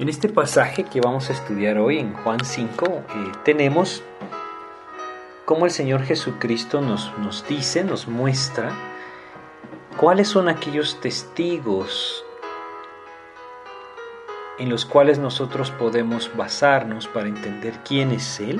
[0.00, 4.02] En este pasaje que vamos a estudiar hoy en Juan 5 eh, tenemos
[5.44, 8.72] cómo el Señor Jesucristo nos, nos dice, nos muestra
[9.98, 12.24] cuáles son aquellos testigos
[14.58, 18.58] en los cuales nosotros podemos basarnos para entender quién es Él.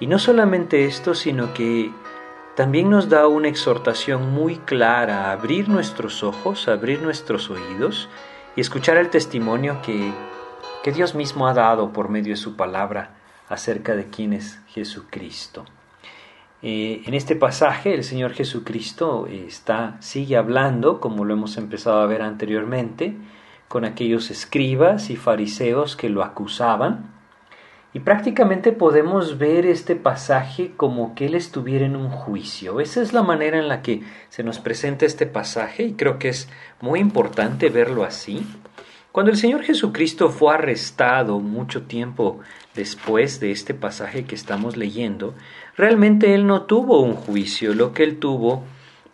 [0.00, 1.90] Y no solamente esto, sino que
[2.56, 8.10] también nos da una exhortación muy clara a abrir nuestros ojos, abrir nuestros oídos
[8.54, 10.12] y escuchar el testimonio que,
[10.86, 13.16] que Dios mismo ha dado por medio de su palabra
[13.48, 15.64] acerca de quién es Jesucristo.
[16.62, 22.06] Eh, en este pasaje el Señor Jesucristo está, sigue hablando, como lo hemos empezado a
[22.06, 23.16] ver anteriormente,
[23.66, 27.12] con aquellos escribas y fariseos que lo acusaban
[27.92, 32.78] y prácticamente podemos ver este pasaje como que él estuviera en un juicio.
[32.78, 36.28] Esa es la manera en la que se nos presenta este pasaje y creo que
[36.28, 36.48] es
[36.80, 38.46] muy importante verlo así.
[39.16, 42.40] Cuando el Señor Jesucristo fue arrestado mucho tiempo
[42.74, 45.34] después de este pasaje que estamos leyendo,
[45.74, 48.62] realmente él no tuvo un juicio, lo que él tuvo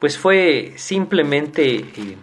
[0.00, 2.16] pues fue simplemente eh,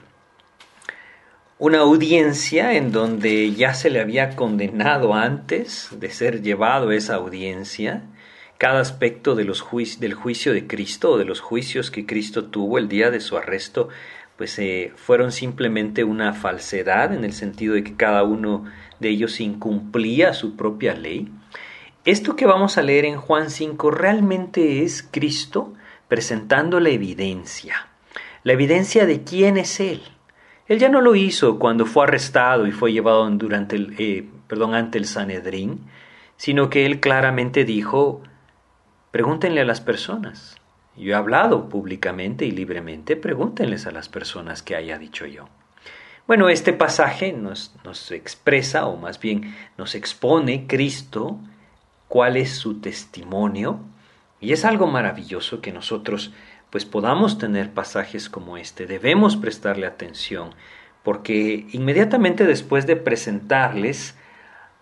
[1.57, 7.15] una audiencia en donde ya se le había condenado antes de ser llevado a esa
[7.15, 8.03] audiencia.
[8.57, 13.09] Cada aspecto del juicio de Cristo o de los juicios que Cristo tuvo el día
[13.09, 13.87] de su arresto,
[14.39, 18.65] pues eh, fueron simplemente una falsedad en el sentido de que cada uno
[18.99, 21.31] de ellos incumplía su propia ley.
[22.05, 25.75] Esto que vamos a leer en Juan 5 realmente es Cristo
[26.07, 27.89] presentando la evidencia,
[28.43, 30.01] la evidencia de quién es Él
[30.69, 34.75] él ya no lo hizo cuando fue arrestado y fue llevado durante el, eh, perdón,
[34.75, 35.79] ante el Sanedrín,
[36.37, 38.21] sino que él claramente dijo,
[39.09, 40.58] pregúntenle a las personas.
[40.99, 45.47] Yo he hablado públicamente y libremente, pregúntenles a las personas que haya dicho yo.
[46.27, 51.39] Bueno, este pasaje nos, nos expresa, o más bien nos expone Cristo,
[52.09, 53.79] cuál es su testimonio,
[54.41, 56.33] y es algo maravilloso que nosotros
[56.69, 58.85] pues podamos tener pasajes como este.
[58.85, 60.53] Debemos prestarle atención,
[61.03, 64.17] porque inmediatamente después de presentarles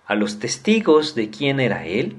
[0.07, 2.17] a los testigos de quién era Él,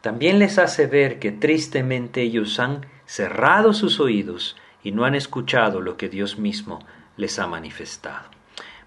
[0.00, 5.80] también les hace ver que tristemente ellos han cerrado sus oídos y no han escuchado
[5.80, 6.78] lo que Dios mismo
[7.16, 8.28] les ha manifestado.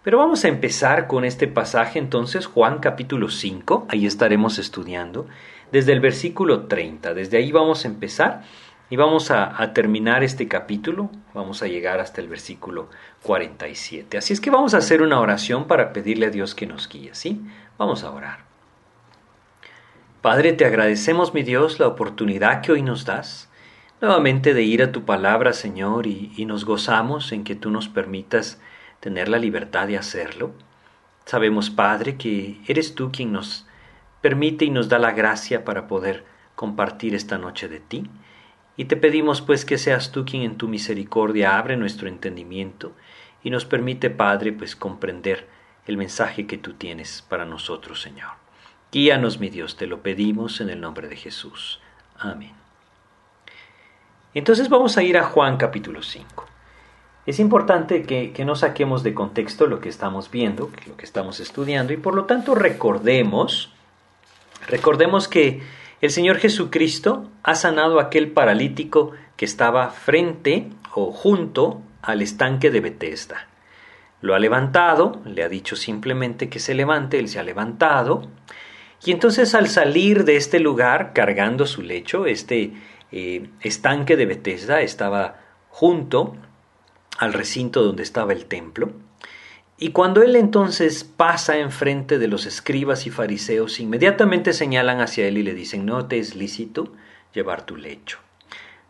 [0.02, 5.28] Pero vamos a empezar con este pasaje entonces, Juan capítulo 5, ahí estaremos estudiando,
[5.74, 8.44] desde el versículo 30, desde ahí vamos a empezar
[8.90, 12.88] y vamos a, terminar este capítulo, vamos a llegar hasta el versículo
[13.24, 14.18] 47.
[14.18, 17.14] Así es que vamos a hacer una oración para pedirle a Dios que nos guíe,
[17.14, 17.42] ¿sí?
[17.78, 18.40] Vamos a orar.
[20.22, 23.50] Padre, te agradecemos, mi Dios, la oportunidad que hoy nos das
[24.04, 27.88] nuevamente de ir a tu palabra, Señor, y, y nos gozamos en que tú nos
[27.88, 28.60] permitas
[29.00, 30.52] tener la libertad de hacerlo.
[31.26, 33.66] Sabemos, Padre, que eres tú quien nos
[34.20, 36.26] permite y nos da la gracia para poder
[36.56, 38.04] compartir esta noche de ti.
[38.76, 42.94] Y te pedimos pues que seas tú quien en tu misericordia abre nuestro entendimiento
[43.42, 45.48] y nos permite, Padre, pues comprender
[45.88, 48.32] el mensaje que tú tienes para nosotros, Señor.
[48.92, 51.80] Guíanos, mi Dios, te lo pedimos en el nombre de Jesús.
[52.18, 52.63] Amén.
[54.34, 56.46] Entonces vamos a ir a Juan capítulo 5.
[57.26, 61.40] Es importante que, que, no saquemos de contexto lo que estamos viendo, lo que estamos
[61.40, 63.72] estudiando, y por lo tanto recordemos,
[64.68, 65.62] recordemos que
[66.02, 72.72] el Señor Jesucristo ha sanado a aquel paralítico que estaba frente o junto al estanque
[72.72, 73.48] de Bethesda.
[74.20, 78.28] Lo ha levantado, le ha dicho simplemente que se levante, él se ha levantado,
[79.06, 82.74] y entonces al salir de este lugar cargando su lecho, este
[83.14, 86.36] eh, estanque de Bethesda estaba junto
[87.18, 88.92] al recinto donde estaba el templo,
[89.78, 95.38] y cuando él entonces pasa enfrente de los escribas y fariseos, inmediatamente señalan hacia él
[95.38, 96.94] y le dicen, no te es lícito
[97.34, 98.20] llevar tu lecho.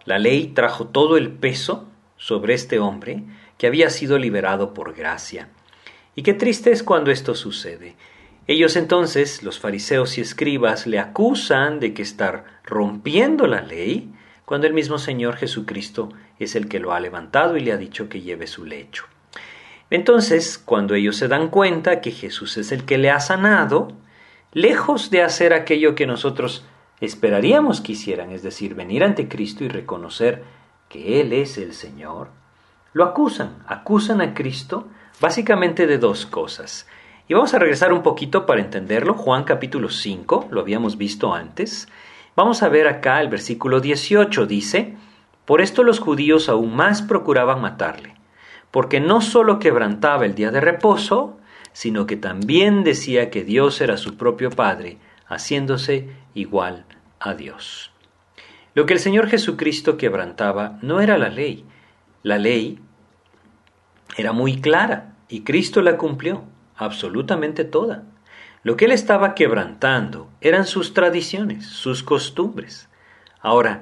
[0.06, 3.24] La ley trajo todo el peso sobre este hombre
[3.58, 5.50] que había sido liberado por gracia.
[6.16, 7.96] Y qué triste es cuando esto sucede.
[8.46, 14.13] Ellos entonces, los fariseos y escribas, le acusan de que estar rompiendo la ley,
[14.46, 16.10] cuando el mismo Señor Jesucristo
[16.40, 19.06] es el que lo ha levantado y le ha dicho que lleve su lecho.
[19.90, 23.90] Entonces, cuando ellos se dan cuenta que Jesús es el que le ha sanado,
[24.52, 26.66] lejos de hacer aquello que nosotros
[27.00, 30.44] esperaríamos que hicieran, es decir, venir ante Cristo y reconocer
[30.90, 32.30] que Él es el Señor,
[32.94, 34.88] lo acusan, acusan a Cristo
[35.20, 36.88] básicamente de dos cosas.
[37.28, 39.14] Y vamos a regresar un poquito para entenderlo.
[39.14, 41.88] Juan capítulo 5, lo habíamos visto antes.
[42.36, 44.96] Vamos a ver acá el versículo 18, dice,
[45.46, 48.14] Por esto los judíos aún más procuraban matarle
[48.74, 51.38] porque no solo quebrantaba el día de reposo,
[51.74, 54.98] sino que también decía que Dios era su propio Padre,
[55.28, 56.88] haciéndose igual
[57.20, 57.92] a Dios.
[58.74, 61.66] Lo que el Señor Jesucristo quebrantaba no era la ley.
[62.24, 62.80] La ley
[64.18, 66.42] era muy clara y Cristo la cumplió,
[66.76, 68.06] absolutamente toda.
[68.64, 72.88] Lo que él estaba quebrantando eran sus tradiciones, sus costumbres.
[73.42, 73.82] Ahora,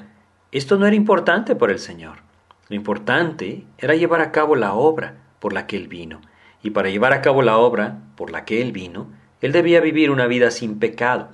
[0.52, 2.18] esto no era importante para el Señor.
[2.68, 6.22] Lo importante era llevar a cabo la obra por la que Él vino.
[6.64, 9.08] Y para llevar a cabo la obra por la que Él vino,
[9.42, 11.30] Él debía vivir una vida sin pecado.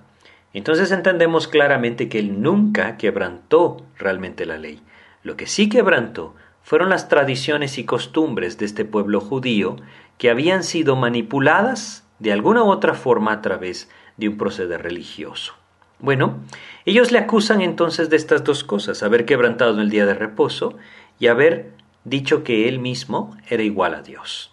[0.54, 4.82] Entonces entendemos claramente que Él nunca quebrantó realmente la ley.
[5.24, 9.78] Lo que sí quebrantó fueron las tradiciones y costumbres de este pueblo judío
[10.18, 15.54] que habían sido manipuladas de alguna u otra forma a través de un proceder religioso.
[16.00, 16.40] Bueno,
[16.86, 20.78] ellos le acusan entonces de estas dos cosas, haber quebrantado el día de reposo
[21.20, 21.72] y haber
[22.04, 24.52] dicho que él mismo era igual a Dios.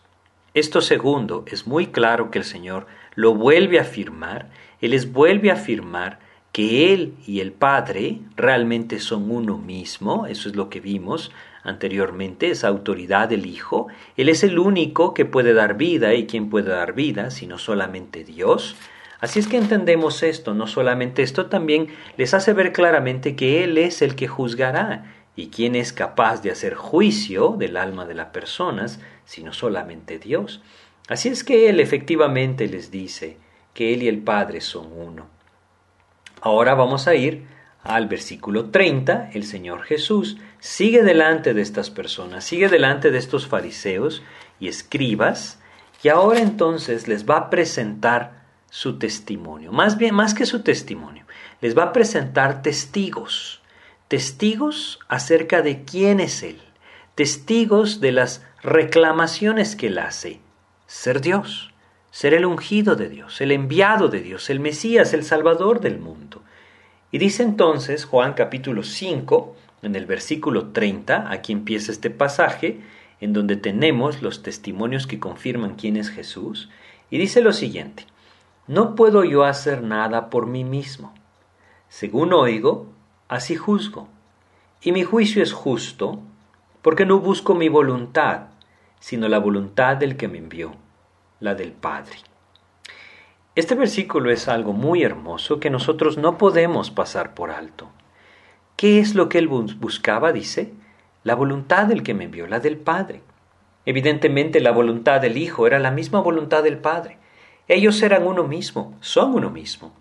[0.55, 4.51] Esto segundo es muy claro que el Señor lo vuelve a afirmar,
[4.81, 6.21] Él les vuelve a afirmar
[6.53, 11.33] que Él y el Padre realmente son uno mismo, eso es lo que vimos
[11.65, 16.51] anteriormente, esa autoridad del Hijo, Él es el único que puede dar vida y quien
[16.51, 18.77] puede dar vida, sino solamente Dios.
[19.21, 21.89] Así es que entendemos esto, no solamente esto, también
[22.19, 26.51] les hace ver claramente que Él es el que juzgará y quien es capaz de
[26.51, 30.63] hacer juicio del alma de las personas, sino solamente Dios.
[31.09, 33.39] Así es que Él efectivamente les dice
[33.73, 35.27] que Él y el Padre son uno.
[36.43, 37.47] Ahora vamos a ir
[37.83, 43.47] al versículo 30, el Señor Jesús sigue delante de estas personas, sigue delante de estos
[43.47, 44.23] fariseos
[44.59, 45.59] y escribas,
[46.03, 51.27] y ahora entonces les va a presentar su testimonio, más bien más que su testimonio,
[51.61, 53.61] les va a presentar testigos,
[54.09, 56.63] testigos acerca de quién es Él,
[57.15, 60.41] testigos de las reclamaciones que Él hace,
[60.87, 61.75] ser Dios,
[62.11, 66.43] ser el ungido de Dios, el enviado de Dios, el Mesías, el Salvador del mundo.
[67.11, 72.81] Y dice entonces Juan capítulo 5, en el versículo 30, aquí empieza este pasaje,
[73.21, 76.69] en donde tenemos los testimonios que confirman quién es Jesús,
[77.11, 78.07] y dice lo siguiente,
[78.67, 81.15] no puedo yo hacer nada por mí mismo.
[81.89, 82.89] Según oigo,
[83.29, 84.09] así juzgo.
[84.83, 86.21] Y mi juicio es justo,
[86.83, 88.49] porque no busco mi voluntad,
[89.01, 90.73] sino la voluntad del que me envió,
[91.41, 92.17] la del Padre.
[93.55, 97.91] Este versículo es algo muy hermoso que nosotros no podemos pasar por alto.
[98.85, 100.31] ¿Qué es lo que él buscaba?
[100.31, 100.75] Dice,
[101.23, 103.23] la voluntad del que me envió, la del Padre.
[103.87, 107.17] Evidentemente la voluntad del Hijo era la misma voluntad del Padre.
[107.67, 109.95] Ellos eran uno mismo, son uno mismo.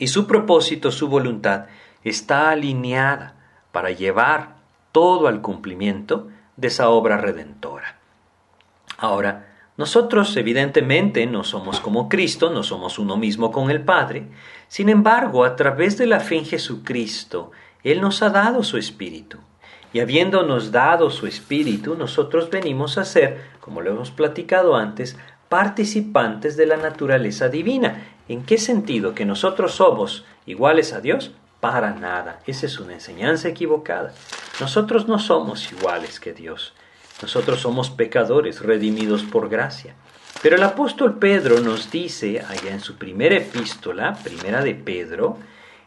[0.00, 1.66] Y su propósito, su voluntad,
[2.02, 3.36] está alineada
[3.70, 4.56] para llevar
[4.90, 6.26] todo al cumplimiento
[6.56, 7.98] de esa obra redentora.
[8.98, 14.26] Ahora, nosotros evidentemente no somos como Cristo, no somos uno mismo con el Padre,
[14.66, 17.52] sin embargo, a través de la fe en Jesucristo,
[17.84, 19.38] Él nos ha dado su Espíritu.
[19.92, 25.16] Y habiéndonos dado su Espíritu, nosotros venimos a ser, como lo hemos platicado antes,
[25.48, 28.08] participantes de la naturaleza divina.
[28.26, 29.14] ¿En qué sentido?
[29.14, 31.32] ¿Que nosotros somos iguales a Dios?
[31.60, 32.40] Para nada.
[32.46, 34.12] Esa es una enseñanza equivocada.
[34.60, 36.74] Nosotros no somos iguales que Dios.
[37.22, 39.94] Nosotros somos pecadores redimidos por gracia.
[40.42, 45.38] Pero el apóstol Pedro nos dice allá en su primera epístola, primera de Pedro,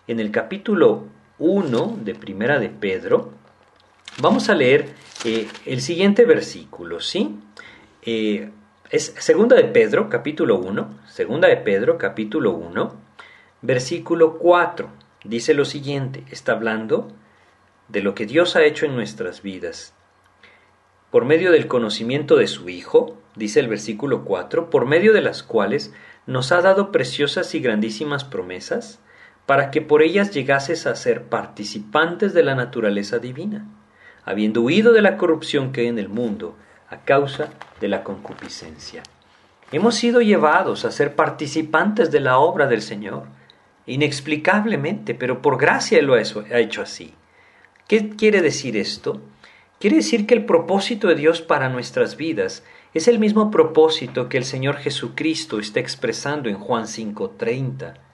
[0.08, 3.32] en el capítulo 1 de primera de Pedro,
[4.20, 4.90] vamos a leer
[5.26, 7.40] eh, el siguiente versículo, ¿sí?
[8.02, 8.50] Eh,
[8.90, 12.96] es segunda de Pedro, capítulo 1, segunda de Pedro, capítulo 1,
[13.62, 14.90] versículo 4.
[15.24, 17.12] Dice lo siguiente, está hablando
[17.90, 19.94] de lo que Dios ha hecho en nuestras vidas
[21.10, 25.42] por medio del conocimiento de su Hijo, dice el versículo 4, por medio de las
[25.42, 25.94] cuales
[26.26, 29.00] nos ha dado preciosas y grandísimas promesas,
[29.48, 33.66] para que por ellas llegases a ser participantes de la naturaleza divina,
[34.26, 36.58] habiendo huido de la corrupción que hay en el mundo
[36.90, 37.50] a causa
[37.80, 39.04] de la concupiscencia.
[39.72, 43.24] Hemos sido llevados a ser participantes de la obra del Señor,
[43.86, 46.22] inexplicablemente, pero por gracia lo ha
[46.60, 47.14] hecho así.
[47.88, 49.22] ¿Qué quiere decir esto?
[49.80, 54.38] Quiere decir que el propósito de Dios para nuestras vidas es el mismo propósito que
[54.38, 58.07] el Señor Jesucristo está expresando en Juan 5:30.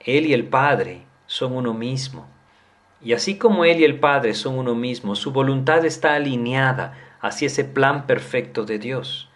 [0.00, 2.26] Él y el Padre son uno mismo.
[3.02, 7.46] Y así como Él y el Padre son uno mismo, su voluntad está alineada hacia
[7.46, 9.28] ese plan perfecto de Dios.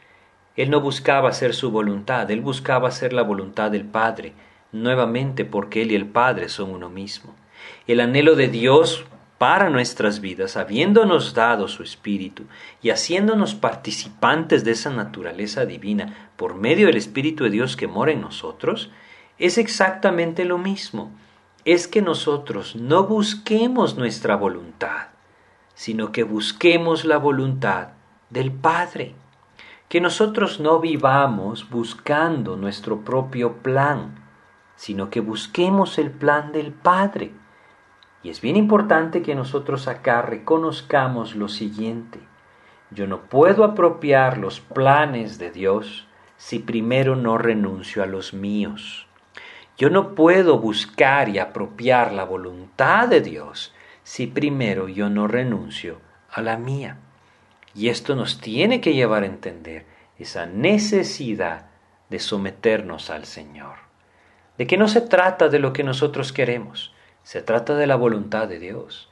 [0.56, 4.34] Él no buscaba hacer su voluntad, Él buscaba hacer la voluntad del Padre,
[4.72, 7.34] nuevamente porque Él y el Padre son uno mismo.
[7.86, 9.04] El anhelo de Dios
[9.38, 12.44] para nuestras vidas, habiéndonos dado su Espíritu
[12.80, 18.12] y haciéndonos participantes de esa naturaleza divina por medio del Espíritu de Dios que mora
[18.12, 18.90] en nosotros,
[19.38, 21.10] es exactamente lo mismo.
[21.64, 25.08] Es que nosotros no busquemos nuestra voluntad,
[25.74, 27.88] sino que busquemos la voluntad
[28.30, 29.14] del Padre.
[29.88, 34.22] Que nosotros no vivamos buscando nuestro propio plan,
[34.76, 37.32] sino que busquemos el plan del Padre.
[38.22, 42.20] Y es bien importante que nosotros acá reconozcamos lo siguiente.
[42.90, 49.06] Yo no puedo apropiar los planes de Dios si primero no renuncio a los míos.
[49.76, 56.00] Yo no puedo buscar y apropiar la voluntad de Dios si primero yo no renuncio
[56.30, 56.98] a la mía.
[57.74, 59.86] Y esto nos tiene que llevar a entender
[60.18, 61.66] esa necesidad
[62.10, 63.76] de someternos al Señor.
[64.58, 68.48] De que no se trata de lo que nosotros queremos, se trata de la voluntad
[68.48, 69.10] de Dios.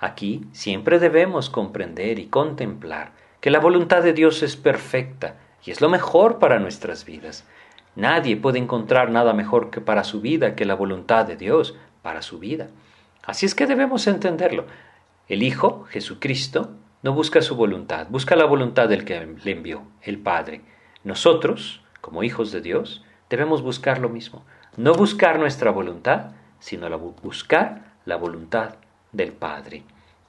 [0.00, 5.80] Aquí siempre debemos comprender y contemplar que la voluntad de Dios es perfecta y es
[5.80, 7.44] lo mejor para nuestras vidas.
[7.96, 12.22] Nadie puede encontrar nada mejor que para su vida que la voluntad de Dios para
[12.22, 12.68] su vida.
[13.24, 14.66] Así es que debemos entenderlo.
[15.28, 16.70] El Hijo, Jesucristo,
[17.02, 20.62] no busca su voluntad, busca la voluntad del que le envió, el Padre.
[21.04, 24.44] Nosotros, como hijos de Dios, debemos buscar lo mismo.
[24.76, 28.76] No buscar nuestra voluntad, sino la, buscar la voluntad
[29.12, 29.82] del Padre.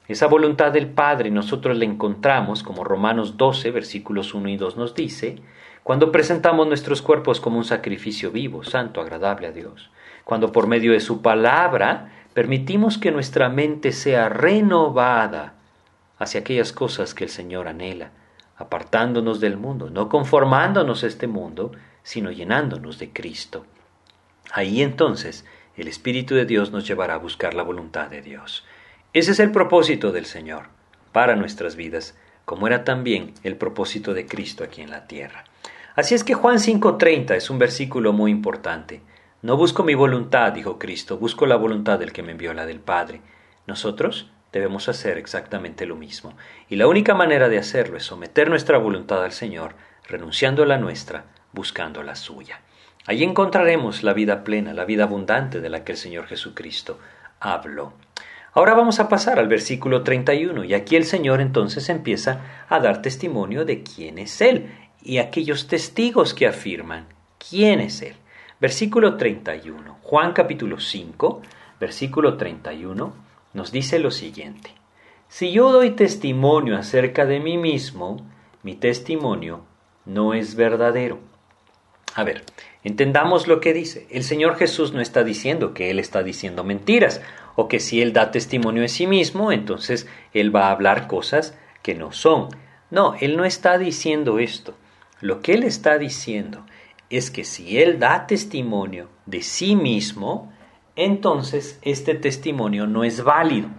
[0.08, 4.96] Esa voluntad del Padre nosotros la encontramos, como Romanos 12, versículos 1 y 2 nos
[4.96, 5.38] dice,
[5.84, 9.90] cuando presentamos nuestros cuerpos como un sacrificio vivo, santo, agradable a Dios,
[10.24, 15.54] cuando por medio de su palabra permitimos que nuestra mente sea renovada
[16.20, 18.12] hacia aquellas cosas que el Señor anhela,
[18.58, 21.72] apartándonos del mundo, no conformándonos a este mundo,
[22.04, 23.66] sino llenándonos de Cristo.
[24.52, 25.46] Ahí entonces
[25.78, 28.66] el Espíritu de Dios nos llevará a buscar la voluntad de Dios.
[29.14, 30.68] Ese es el propósito del Señor
[31.12, 35.46] para nuestras vidas, como era también el propósito de Cristo aquí en la tierra.
[35.96, 39.02] Así es que Juan 5:30 es un versículo muy importante.
[39.42, 42.80] No busco mi voluntad, dijo Cristo, busco la voluntad del que me envió, la del
[42.80, 43.22] Padre.
[43.68, 46.34] Nosotros debemos hacer exactamente lo mismo.
[46.70, 49.76] Y la única manera de hacerlo es someter nuestra voluntad al Señor,
[50.08, 52.62] renunciando a la nuestra, buscando la suya.
[53.06, 57.00] Allí encontraremos la vida plena, la vida abundante de la que el Señor Jesucristo
[57.40, 57.94] habló.
[58.54, 63.02] Ahora vamos a pasar al versículo 31 y aquí el Señor entonces empieza a dar
[63.02, 64.70] testimonio de quién es Él
[65.04, 67.08] y aquellos testigos que afirman
[67.50, 68.16] quién es Él.
[68.60, 71.42] Versículo 31, Juan capítulo 5,
[71.80, 73.14] versículo 31
[73.54, 74.72] nos dice lo siguiente.
[75.28, 78.26] Si yo doy testimonio acerca de mí mismo,
[78.64, 79.62] mi testimonio
[80.06, 81.20] no es verdadero.
[82.16, 82.44] A ver,
[82.84, 84.08] Entendamos lo que dice.
[84.10, 87.22] El Señor Jesús no está diciendo que Él está diciendo mentiras
[87.56, 91.58] o que si Él da testimonio de sí mismo, entonces Él va a hablar cosas
[91.82, 92.48] que no son.
[92.90, 94.76] No, Él no está diciendo esto.
[95.22, 96.66] Lo que Él está diciendo
[97.10, 100.52] es que si Él da testimonio de sí mismo,
[100.96, 103.70] entonces este testimonio no es válido.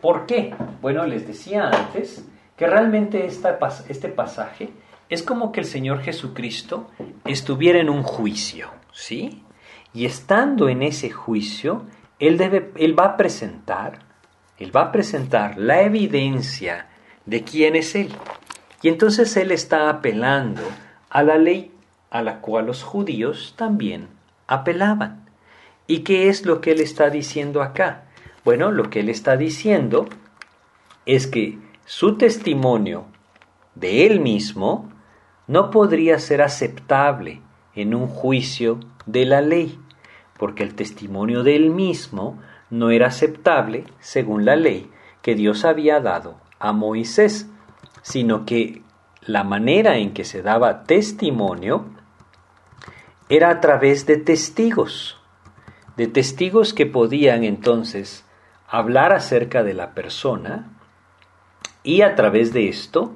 [0.00, 0.54] ¿Por qué?
[0.80, 2.24] Bueno, les decía antes
[2.56, 4.70] que realmente este pasaje
[5.08, 6.88] es como que el Señor Jesucristo
[7.24, 9.42] estuviera en un juicio, ¿sí?
[9.92, 11.86] Y estando en ese juicio,
[12.20, 13.98] él, debe, él va a presentar,
[14.58, 16.86] él va a presentar la evidencia
[17.26, 18.14] de quién es él.
[18.82, 20.62] Y entonces él está apelando
[21.10, 21.72] a la ley
[22.10, 24.08] a la cual los judíos también
[24.46, 25.28] apelaban.
[25.86, 28.04] ¿Y qué es lo que él está diciendo acá?
[28.44, 30.08] Bueno, lo que él está diciendo
[31.06, 33.06] es que su testimonio
[33.74, 34.90] de él mismo
[35.46, 37.42] no podría ser aceptable
[37.74, 39.78] en un juicio de la ley,
[40.38, 42.38] porque el testimonio de él mismo
[42.70, 44.90] no era aceptable según la ley
[45.22, 47.48] que Dios había dado a Moisés,
[48.02, 48.82] sino que
[49.22, 51.86] la manera en que se daba testimonio
[53.28, 55.18] era a través de testigos,
[55.96, 58.24] de testigos que podían entonces
[58.66, 60.70] hablar acerca de la persona
[61.82, 63.14] y a través de esto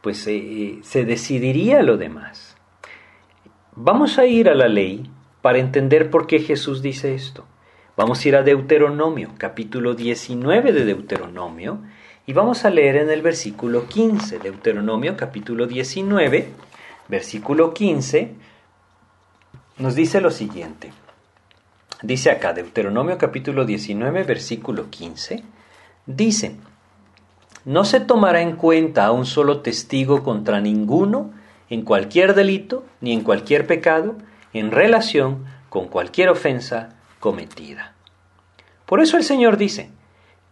[0.00, 2.56] pues eh, se decidiría lo demás.
[3.74, 5.10] Vamos a ir a la ley
[5.40, 7.46] para entender por qué Jesús dice esto.
[7.96, 11.80] Vamos a ir a Deuteronomio, capítulo 19 de Deuteronomio,
[12.26, 16.48] y vamos a leer en el versículo 15, Deuteronomio capítulo 19,
[17.08, 18.34] versículo 15,
[19.78, 20.92] nos dice lo siguiente.
[22.02, 25.42] Dice acá, Deuteronomio capítulo 19, versículo 15,
[26.06, 26.56] dice,
[27.66, 31.30] no se tomará en cuenta a un solo testigo contra ninguno
[31.68, 34.16] en cualquier delito ni en cualquier pecado
[34.54, 37.94] en relación con cualquier ofensa cometida.
[38.86, 39.90] Por eso el Señor dice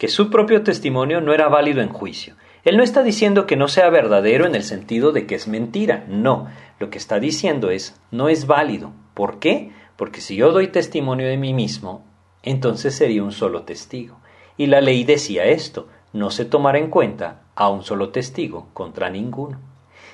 [0.02, 2.34] que su propio testimonio no era válido en juicio.
[2.64, 6.06] Él no está diciendo que no sea verdadero en el sentido de que es mentira,
[6.08, 6.48] no.
[6.80, 8.90] Lo que está diciendo es, no es válido.
[9.14, 9.70] ¿Por qué?
[9.94, 12.04] Porque si yo doy testimonio de mí mismo,
[12.42, 14.18] entonces sería un solo testigo.
[14.56, 19.08] Y la ley decía esto, no se tomará en cuenta a un solo testigo contra
[19.08, 19.60] ninguno.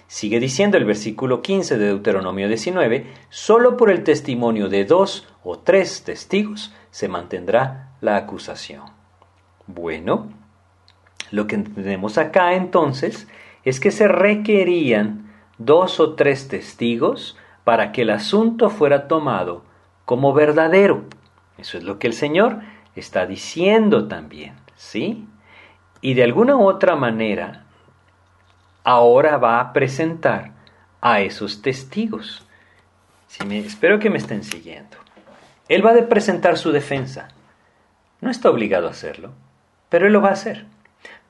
[0.07, 5.61] Sigue diciendo el versículo 15 de Deuteronomio 19, solo por el testimonio de dos o
[5.61, 8.98] tres testigos se mantendrá la acusación.
[9.69, 10.31] Bueno,
[11.31, 13.29] lo que entendemos acá entonces
[13.65, 19.63] es que se requerían dos o tres testigos para que el asunto fuera tomado
[20.07, 21.05] como verdadero.
[21.59, 22.61] Eso es lo que el Señor
[22.97, 25.29] está diciendo también, ¿sí?
[26.01, 27.67] Y de alguna u otra manera,
[28.85, 30.53] ahora va a presentar
[31.03, 32.47] a esos testigos.
[33.27, 34.97] Si me, espero que me estén siguiendo.
[35.69, 37.29] Él va a presentar su defensa.
[38.23, 39.33] No está obligado a hacerlo
[39.89, 40.67] pero Él lo va a hacer,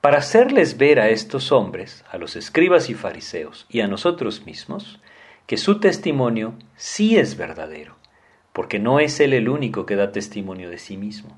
[0.00, 5.00] para hacerles ver a estos hombres, a los escribas y fariseos, y a nosotros mismos,
[5.46, 7.96] que su testimonio sí es verdadero,
[8.52, 11.36] porque no es Él el único que da testimonio de sí mismo.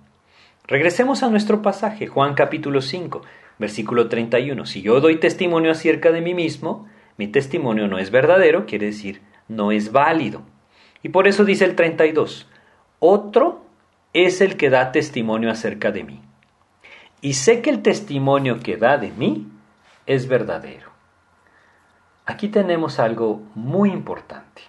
[0.67, 3.23] Regresemos a nuestro pasaje, Juan capítulo 5,
[3.59, 4.67] versículo 31.
[4.67, 9.21] Si yo doy testimonio acerca de mí mismo, mi testimonio no es verdadero, quiere decir,
[9.49, 10.43] no es válido.
[11.03, 12.47] Y por eso dice el 32,
[12.99, 13.65] otro
[14.12, 16.21] es el que da testimonio acerca de mí
[17.21, 19.47] y sé que el testimonio que da de mí
[20.07, 20.91] es verdadero.
[22.27, 24.62] Aquí tenemos algo muy importante.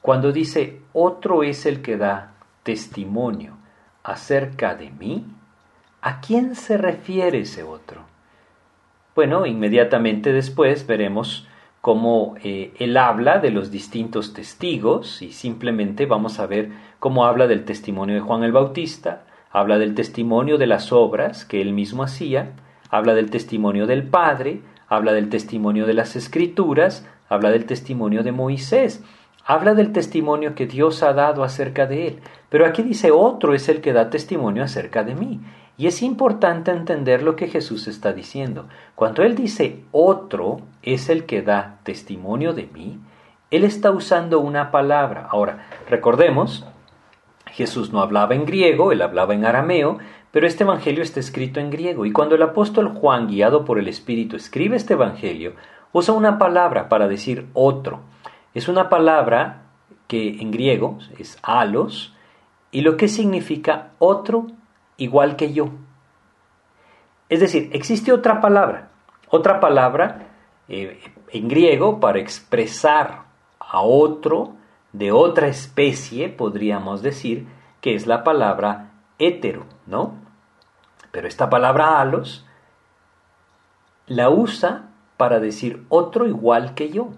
[0.00, 3.56] Cuando dice otro es el que da testimonio
[4.02, 5.26] acerca de mí,
[6.00, 8.02] ¿a quién se refiere ese otro?
[9.14, 11.46] Bueno, inmediatamente después veremos
[11.80, 17.46] cómo eh, él habla de los distintos testigos y simplemente vamos a ver cómo habla
[17.46, 22.02] del testimonio de Juan el Bautista, habla del testimonio de las obras que él mismo
[22.02, 22.52] hacía,
[22.90, 28.32] habla del testimonio del Padre, habla del testimonio de las Escrituras, habla del testimonio de
[28.32, 29.02] Moisés,
[29.44, 32.20] habla del testimonio que Dios ha dado acerca de él.
[32.48, 35.40] Pero aquí dice otro es el que da testimonio acerca de mí.
[35.76, 38.68] Y es importante entender lo que Jesús está diciendo.
[38.94, 43.00] Cuando Él dice otro es el que da testimonio de mí,
[43.50, 45.26] Él está usando una palabra.
[45.30, 46.66] Ahora, recordemos
[47.52, 49.98] Jesús no hablaba en griego, él hablaba en arameo,
[50.30, 52.06] pero este Evangelio está escrito en griego.
[52.06, 55.54] Y cuando el apóstol Juan, guiado por el Espíritu, escribe este Evangelio,
[55.92, 58.00] usa una palabra para decir otro.
[58.54, 59.62] Es una palabra
[60.08, 62.14] que en griego es alos,
[62.70, 64.46] y lo que significa otro
[64.96, 65.68] igual que yo.
[67.28, 68.90] Es decir, existe otra palabra,
[69.28, 70.28] otra palabra
[70.68, 73.24] eh, en griego para expresar
[73.58, 74.54] a otro
[74.92, 77.46] de otra especie, podríamos decir,
[77.80, 80.14] que es la palabra hétero, ¿no?
[81.10, 82.46] Pero esta palabra halos
[84.06, 87.10] la usa para decir otro igual que yo.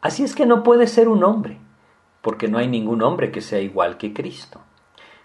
[0.00, 1.58] Así es que no puede ser un hombre,
[2.22, 4.60] porque no hay ningún hombre que sea igual que Cristo.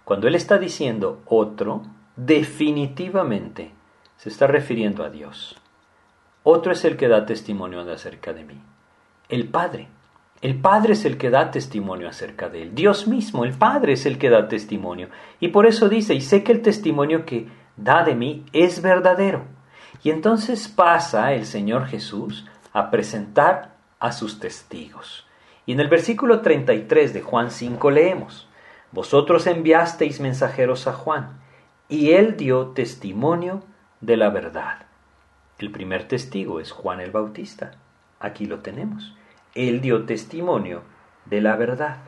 [0.03, 1.83] Cuando Él está diciendo otro,
[2.15, 3.71] definitivamente
[4.17, 5.59] se está refiriendo a Dios.
[6.43, 8.61] Otro es el que da testimonio acerca de mí,
[9.29, 9.87] el Padre.
[10.41, 12.75] El Padre es el que da testimonio acerca de él.
[12.75, 15.09] Dios mismo, el Padre es el que da testimonio.
[15.39, 19.45] Y por eso dice, y sé que el testimonio que da de mí es verdadero.
[20.03, 25.25] Y entonces pasa el Señor Jesús a presentar a sus testigos.
[25.65, 28.47] Y en el versículo 33 de Juan 5 leemos,
[28.91, 31.41] Vosotros enviasteis mensajeros a Juan,
[31.89, 33.63] y él dio testimonio
[33.99, 34.85] de la verdad.
[35.57, 37.71] El primer testigo es Juan el Bautista.
[38.19, 39.15] Aquí lo tenemos.
[39.55, 40.81] Él dio testimonio
[41.23, 41.99] de la verdad.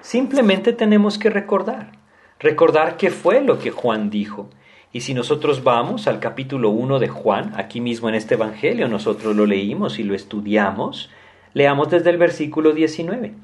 [0.00, 1.92] Simplemente tenemos que recordar,
[2.40, 4.50] recordar qué fue lo que Juan dijo.
[4.92, 9.36] Y si nosotros vamos al capítulo 1 de Juan, aquí mismo en este Evangelio, nosotros
[9.36, 11.10] lo leímos y lo estudiamos,
[11.52, 13.34] leamos desde el versículo 19.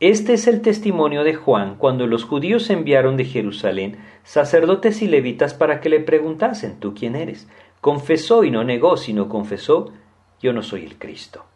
[0.00, 5.54] Este es el testimonio de Juan cuando los judíos enviaron de Jerusalén sacerdotes y levitas
[5.54, 7.48] para que le preguntasen, ¿tú quién eres?
[7.80, 9.90] Confesó y no negó, sino confesó,
[10.42, 11.46] yo no soy el Cristo.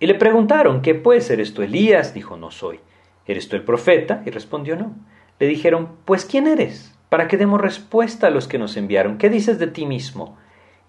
[0.00, 1.30] Y le preguntaron, ¿qué pues?
[1.30, 2.14] ¿Eres tú Elías?
[2.14, 2.80] Dijo, no soy.
[3.26, 4.22] ¿Eres tú el profeta?
[4.24, 4.94] Y respondió, no.
[5.38, 6.96] Le dijeron, pues ¿quién eres?
[7.08, 9.18] Para que demos respuesta a los que nos enviaron.
[9.18, 10.36] ¿Qué dices de ti mismo?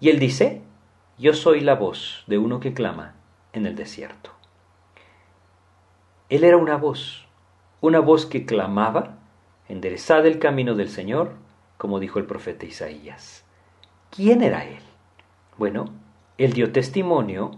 [0.00, 0.62] Y él dice,
[1.18, 3.14] yo soy la voz de uno que clama
[3.52, 4.30] en el desierto.
[6.28, 7.26] Él era una voz,
[7.80, 9.18] una voz que clamaba,
[9.68, 11.34] enderezad el camino del Señor,
[11.76, 13.44] como dijo el profeta Isaías.
[14.10, 14.82] ¿Quién era él?
[15.58, 15.86] Bueno,
[16.38, 17.52] él dio testimonio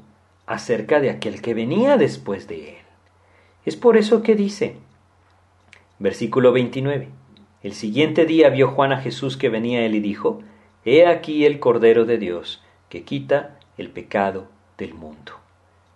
[0.53, 2.85] acerca de aquel que venía después de él.
[3.65, 4.77] Es por eso que dice,
[5.99, 7.09] versículo 29,
[7.62, 10.41] El siguiente día vio Juan a Jesús que venía él y dijo,
[10.85, 15.33] He aquí el Cordero de Dios, que quita el pecado del mundo.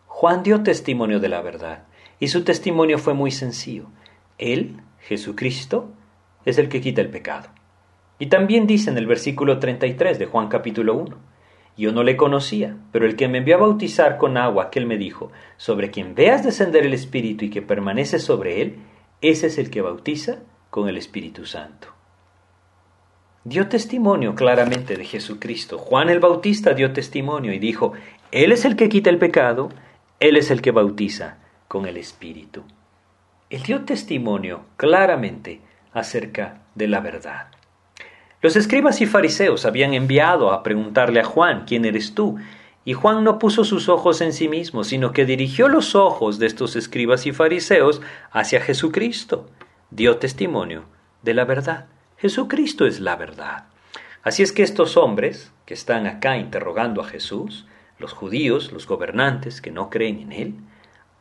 [0.06, 1.84] Juan dio testimonio de la verdad,
[2.18, 3.88] y su testimonio fue muy sencillo.
[4.38, 5.90] Él, Jesucristo,
[6.46, 7.50] es el que quita el pecado.
[8.18, 11.16] Y también dice en el versículo 33 de Juan capítulo 1,
[11.76, 14.86] yo no le conocía, pero el que me envió a bautizar con agua, que él
[14.86, 18.78] me dijo, sobre quien veas descender el Espíritu y que permanece sobre él,
[19.20, 20.38] ese es el que bautiza
[20.70, 21.88] con el Espíritu Santo.
[23.44, 25.78] Dio testimonio claramente de Jesucristo.
[25.78, 27.92] Juan el Bautista dio testimonio y dijo,
[28.32, 29.68] Él es el que quita el pecado,
[30.18, 32.64] Él es el que bautiza con el Espíritu.
[33.48, 35.60] Él dio testimonio claramente
[35.92, 37.55] acerca de la verdad.
[38.42, 42.38] Los escribas y fariseos habían enviado a preguntarle a Juan, ¿quién eres tú?
[42.84, 46.46] Y Juan no puso sus ojos en sí mismo, sino que dirigió los ojos de
[46.46, 49.48] estos escribas y fariseos hacia Jesucristo.
[49.90, 50.84] Dio testimonio
[51.22, 51.86] de la verdad.
[52.18, 53.64] Jesucristo es la verdad.
[54.22, 57.66] Así es que estos hombres que están acá interrogando a Jesús,
[57.98, 60.54] los judíos, los gobernantes que no creen en Él,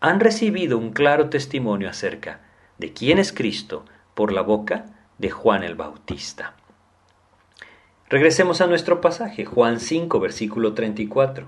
[0.01, 2.41] han recibido un claro testimonio acerca
[2.77, 4.85] de quién es Cristo por la boca
[5.17, 6.55] de Juan el Bautista.
[8.07, 11.47] Regresemos a nuestro pasaje, Juan 5, versículo 34.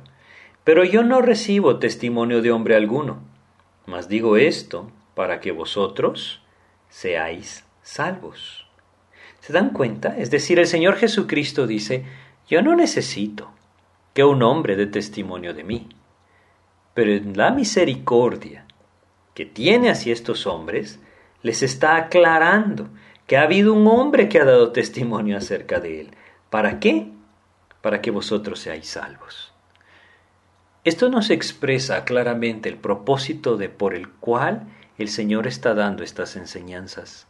[0.63, 3.20] Pero yo no recibo testimonio de hombre alguno,
[3.86, 6.41] mas digo esto para que vosotros
[6.89, 8.67] seáis salvos.
[9.39, 10.17] ¿Se dan cuenta?
[10.17, 12.06] Es decir, el Señor Jesucristo dice,
[12.50, 13.52] yo no necesito
[14.15, 15.88] que un hombre dé testimonio de mí,
[16.96, 18.65] pero en la misericordia
[19.36, 21.00] que tiene hacia estos hombres,
[21.43, 22.89] les está aclarando
[23.28, 26.16] que ha habido un hombre que ha dado testimonio acerca de él,
[26.49, 27.12] ¿Para qué?
[27.81, 29.53] Para que vosotros seáis salvos.
[30.83, 36.38] Esto nos expresa claramente el propósito de por el cual el Señor está dando estas
[36.38, 37.27] enseñanzas.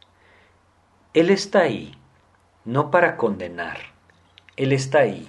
[1.13, 1.95] Él está ahí
[2.65, 3.77] no para condenar,
[4.57, 5.27] Él está ahí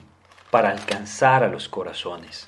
[0.50, 2.46] para alcanzar a los corazones,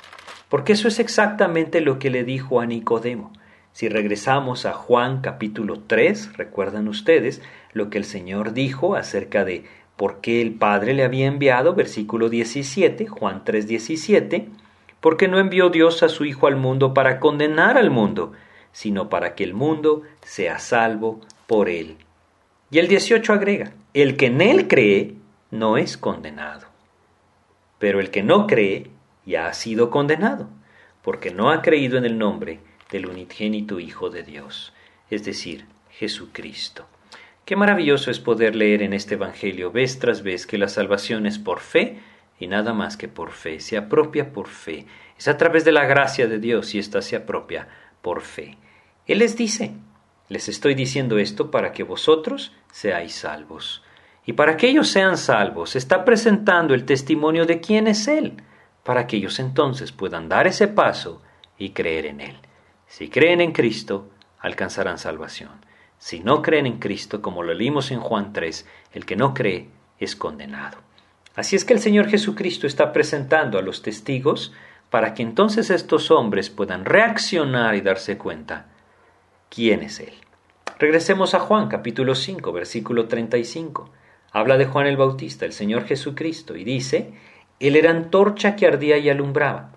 [0.48, 3.32] porque eso es exactamente lo que le dijo a Nicodemo.
[3.72, 7.40] Si regresamos a Juan capítulo 3, recuerdan ustedes
[7.72, 9.64] lo que el Señor dijo acerca de
[10.00, 14.48] porque el Padre le había enviado, versículo 17, Juan 3, 17,
[14.98, 18.32] porque no envió Dios a su Hijo al mundo para condenar al mundo,
[18.72, 21.98] sino para que el mundo sea salvo por él.
[22.70, 25.16] Y el 18 agrega, el que en él cree
[25.50, 26.66] no es condenado,
[27.78, 28.86] pero el que no cree
[29.26, 30.48] ya ha sido condenado,
[31.02, 32.60] porque no ha creído en el nombre
[32.90, 34.72] del unigénito Hijo de Dios,
[35.10, 36.86] es decir, Jesucristo.
[37.50, 41.40] Qué maravilloso es poder leer en este Evangelio vez tras vez que la salvación es
[41.40, 41.98] por fe
[42.38, 44.86] y nada más que por fe, se apropia por fe,
[45.18, 47.66] es a través de la gracia de Dios y ésta se apropia
[48.02, 48.56] por fe.
[49.04, 49.72] Él les dice,
[50.28, 53.82] les estoy diciendo esto para que vosotros seáis salvos.
[54.24, 58.44] Y para que ellos sean salvos, está presentando el testimonio de quién es Él,
[58.84, 61.20] para que ellos entonces puedan dar ese paso
[61.58, 62.36] y creer en Él.
[62.86, 64.08] Si creen en Cristo,
[64.38, 65.68] alcanzarán salvación.
[66.00, 69.68] Si no creen en Cristo, como lo leímos en Juan 3, el que no cree
[69.98, 70.78] es condenado.
[71.36, 74.54] Así es que el Señor Jesucristo está presentando a los testigos
[74.88, 78.68] para que entonces estos hombres puedan reaccionar y darse cuenta
[79.50, 80.14] quién es Él.
[80.78, 83.90] Regresemos a Juan capítulo 5, versículo 35.
[84.32, 87.12] Habla de Juan el Bautista, el Señor Jesucristo, y dice,
[87.60, 89.72] Él era antorcha que ardía y alumbraba,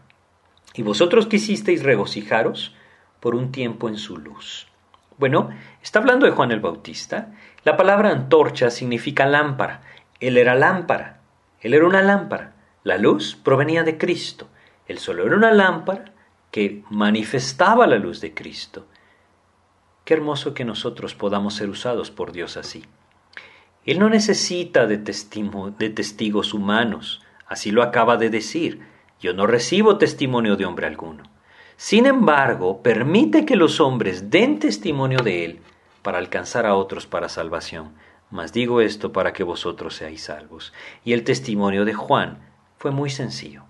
[0.74, 2.74] y vosotros quisisteis regocijaros
[3.20, 4.73] por un tiempo en su luz.
[5.18, 5.50] Bueno,
[5.82, 7.34] está hablando de Juan el Bautista.
[7.64, 9.82] La palabra antorcha significa lámpara.
[10.20, 11.22] Él era lámpara.
[11.62, 12.54] Él era una lámpara.
[12.84, 14.48] La luz provenía de Cristo.
[14.88, 16.06] Él solo era una lámpara
[16.52, 18.88] que manifestaba la luz de Cristo.
[20.06, 22.84] Qué hermoso que nosotros podamos ser usados por Dios así.
[23.86, 28.82] Él no necesita de, de testigos humanos, así lo acaba de decir.
[29.20, 31.24] Yo no recibo testimonio de hombre alguno.
[31.84, 35.60] Sin embargo, permite que los hombres den testimonio de Él
[36.02, 37.92] para alcanzar a otros para salvación.
[38.32, 40.72] Mas digo esto para que vosotros seáis salvos.
[41.04, 42.38] Y el testimonio de Juan
[42.78, 43.64] fue muy sencillo.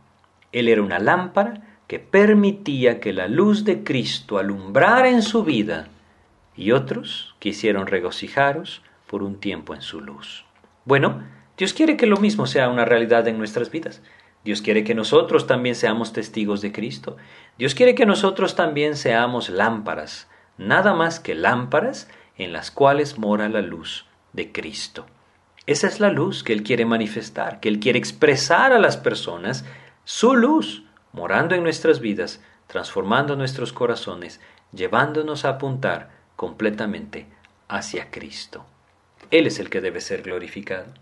[0.51, 5.87] Él era una lámpara que permitía que la luz de Cristo alumbrara en su vida
[6.55, 10.45] y otros quisieron regocijaros por un tiempo en su luz.
[10.85, 11.23] Bueno,
[11.57, 14.03] Dios quiere que lo mismo sea una realidad en nuestras vidas.
[14.43, 17.17] Dios quiere que nosotros también seamos testigos de Cristo.
[17.57, 20.27] Dios quiere que nosotros también seamos lámparas,
[20.57, 25.05] nada más que lámparas en las cuales mora la luz de Cristo.
[25.65, 29.63] Esa es la luz que Él quiere manifestar, que Él quiere expresar a las personas
[30.03, 34.41] su luz, morando en nuestras vidas, transformando nuestros corazones,
[34.73, 37.27] llevándonos a apuntar completamente
[37.69, 38.65] hacia Cristo.
[39.31, 40.93] Él es el que debe ser glorificado.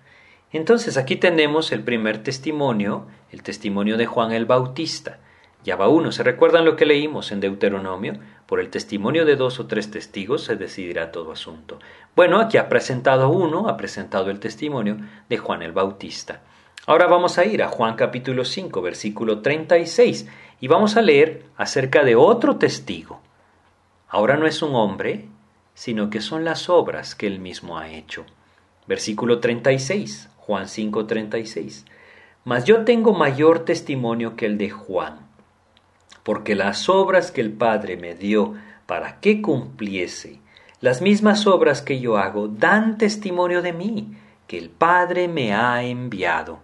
[0.53, 5.19] Entonces aquí tenemos el primer testimonio, el testimonio de Juan el Bautista.
[5.63, 8.15] Ya va uno, ¿se recuerdan lo que leímos en Deuteronomio?
[8.47, 11.79] Por el testimonio de dos o tres testigos se decidirá todo asunto.
[12.15, 14.97] Bueno, aquí ha presentado uno, ha presentado el testimonio
[15.29, 16.41] de Juan el Bautista.
[16.87, 20.27] Ahora vamos a ir a Juan capítulo 5, versículo 36,
[20.59, 23.21] y vamos a leer acerca de otro testigo.
[24.09, 25.27] Ahora no es un hombre,
[25.75, 28.25] sino que son las obras que él mismo ha hecho.
[28.87, 31.85] Versículo 36, Juan 5, 36.
[32.43, 35.19] Mas yo tengo mayor testimonio que el de Juan,
[36.23, 40.41] porque las obras que el Padre me dio para que cumpliese,
[40.81, 45.83] las mismas obras que yo hago, dan testimonio de mí, que el Padre me ha
[45.83, 46.59] enviado.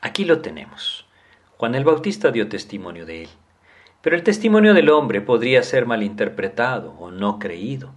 [0.00, 1.06] Aquí lo tenemos.
[1.58, 3.28] Juan el Bautista dio testimonio de él.
[4.00, 7.92] Pero el testimonio del hombre podría ser malinterpretado o no creído.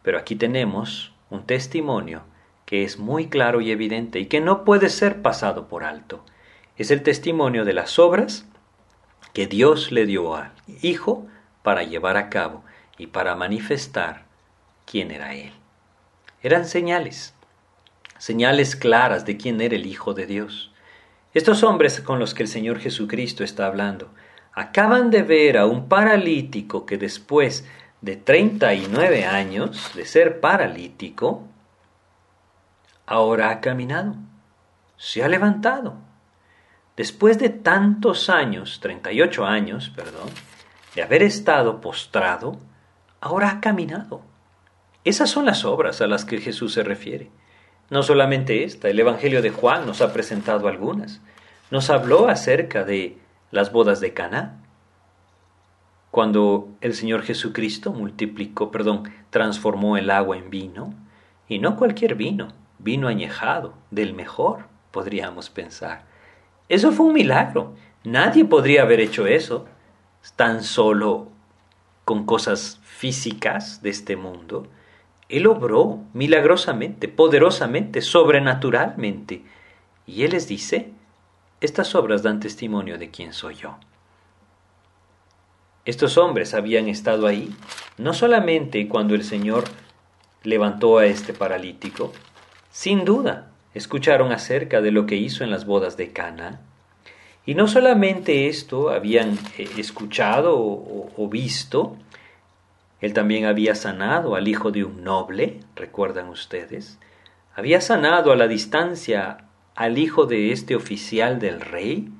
[0.00, 2.22] Pero aquí tenemos un testimonio
[2.70, 6.24] que es muy claro y evidente y que no puede ser pasado por alto.
[6.76, 8.46] Es el testimonio de las obras
[9.32, 11.26] que Dios le dio al Hijo
[11.64, 12.62] para llevar a cabo
[12.96, 14.22] y para manifestar
[14.86, 15.50] quién era Él.
[16.44, 17.34] Eran señales,
[18.18, 20.70] señales claras de quién era el Hijo de Dios.
[21.34, 24.12] Estos hombres con los que el Señor Jesucristo está hablando
[24.52, 27.66] acaban de ver a un paralítico que después
[28.00, 31.49] de 39 años de ser paralítico,
[33.10, 34.14] ahora ha caminado,
[34.96, 35.96] se ha levantado.
[36.96, 40.28] Después de tantos años, 38 años, perdón,
[40.94, 42.56] de haber estado postrado,
[43.20, 44.22] ahora ha caminado.
[45.02, 47.30] Esas son las obras a las que Jesús se refiere.
[47.90, 51.20] No solamente esta, el Evangelio de Juan nos ha presentado algunas.
[51.72, 53.18] Nos habló acerca de
[53.50, 54.62] las bodas de Cana,
[56.12, 60.94] cuando el Señor Jesucristo multiplicó, perdón, transformó el agua en vino,
[61.48, 66.04] y no cualquier vino, vino añejado, del mejor, podríamos pensar.
[66.68, 67.74] Eso fue un milagro.
[68.04, 69.66] Nadie podría haber hecho eso
[70.36, 71.28] tan solo
[72.04, 74.66] con cosas físicas de este mundo.
[75.28, 79.44] Él obró milagrosamente, poderosamente, sobrenaturalmente.
[80.06, 80.92] Y Él les dice,
[81.60, 83.78] estas obras dan testimonio de quién soy yo.
[85.84, 87.54] Estos hombres habían estado ahí
[87.96, 89.64] no solamente cuando el Señor
[90.42, 92.12] levantó a este paralítico,
[92.70, 96.60] sin duda escucharon acerca de lo que hizo en las bodas de Cana,
[97.46, 101.96] y no solamente esto habían eh, escuchado o, o visto,
[103.00, 106.98] él también había sanado al hijo de un noble, recuerdan ustedes,
[107.54, 112.10] había sanado a la distancia al hijo de este oficial del rey,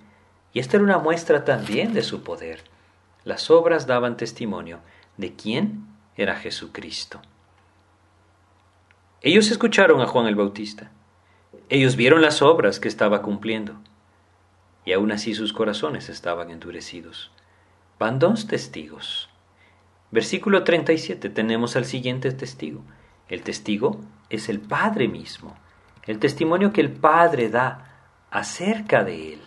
[0.53, 2.63] y esta era una muestra también de su poder.
[3.25, 4.81] Las obras daban testimonio
[5.17, 5.87] de quién
[6.17, 7.21] era Jesucristo.
[9.23, 10.91] Ellos escucharon a Juan el Bautista.
[11.69, 13.75] Ellos vieron las obras que estaba cumpliendo.
[14.87, 17.31] Y aún así sus corazones estaban endurecidos.
[17.99, 19.29] Van dos testigos.
[20.11, 22.83] Versículo 37 tenemos al siguiente testigo.
[23.29, 25.55] El testigo es el Padre mismo.
[26.07, 29.41] El testimonio que el Padre da acerca de Él.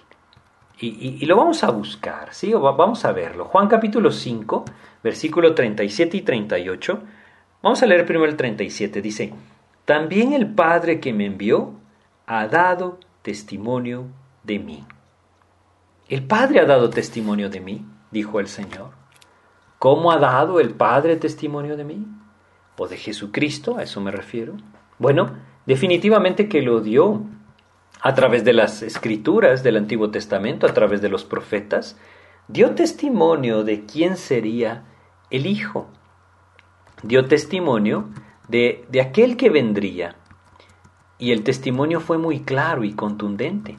[0.79, 2.53] Y, lo vamos a buscar, ¿sí?
[2.53, 3.45] vamos a verlo.
[3.45, 4.65] Juan capítulo 5,
[5.01, 7.01] versículo 37 y 38.
[7.63, 9.01] Vamos a leer primero el 37.
[9.01, 9.33] Dice,
[9.85, 11.73] también el Padre que me envió
[12.25, 14.07] ha dado testimonio
[14.43, 14.85] de mí.
[16.07, 18.91] El Padre ha dado testimonio de mí, dijo el Señor.
[19.79, 22.07] ¿Cómo ha dado el Padre testimonio de mí?
[22.77, 23.77] ¿O de Jesucristo?
[23.77, 24.55] A eso me refiero.
[24.99, 25.33] Bueno,
[25.65, 27.23] definitivamente que lo dio
[28.01, 31.97] a través de las escrituras del Antiguo Testamento, a través de los profetas,
[32.47, 34.83] dio testimonio de quién sería
[35.29, 35.89] el Hijo.
[37.01, 38.09] Dio testimonio
[38.53, 40.15] de, de aquel que vendría.
[41.17, 43.77] Y el testimonio fue muy claro y contundente.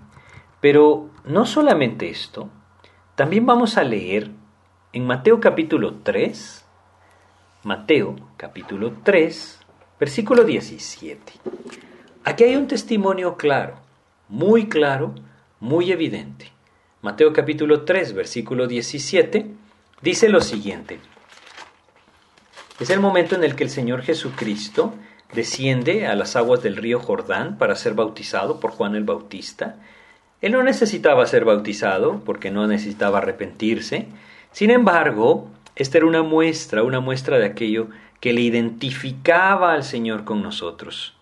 [0.61, 2.51] Pero no solamente esto,
[3.15, 4.31] también vamos a leer
[4.93, 6.67] en Mateo capítulo 3,
[7.63, 9.61] Mateo capítulo 3,
[10.01, 11.33] versículo 17.
[12.25, 13.85] Aquí hay un testimonio claro
[14.29, 15.15] muy claro,
[15.61, 16.51] muy evidente.
[17.03, 19.47] Mateo capítulo 3, versículo 17,
[20.03, 20.99] dice lo siguiente.
[22.81, 24.95] Es el momento en el que el Señor Jesucristo
[25.33, 29.77] desciende a las aguas del río Jordán para ser bautizado por Juan el Bautista.
[30.41, 34.09] Él no necesitaba ser bautizado porque no necesitaba arrepentirse.
[34.51, 40.25] Sin embargo, esta era una muestra, una muestra de aquello que le identificaba al Señor
[40.25, 41.15] con nosotros.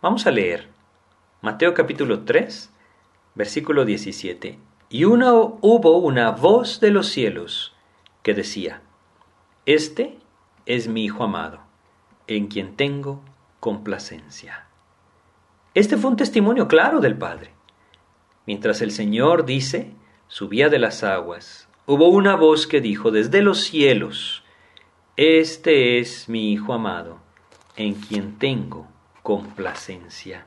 [0.00, 0.68] Vamos a leer
[1.42, 2.70] Mateo capítulo 3,
[3.34, 4.58] versículo 17.
[4.88, 7.74] Y una, hubo una voz de los cielos
[8.22, 8.80] que decía,
[9.66, 10.23] Este
[10.66, 11.60] es mi Hijo amado,
[12.26, 13.22] en quien tengo
[13.60, 14.66] complacencia.
[15.74, 17.52] Este fue un testimonio claro del Padre.
[18.46, 19.92] Mientras el Señor dice,
[20.28, 24.44] subía de las aguas, hubo una voz que dijo desde los cielos,
[25.16, 27.18] Este es mi Hijo amado,
[27.76, 28.88] en quien tengo
[29.22, 30.46] complacencia.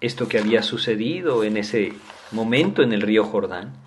[0.00, 1.92] Esto que había sucedido en ese
[2.30, 3.81] momento en el río Jordán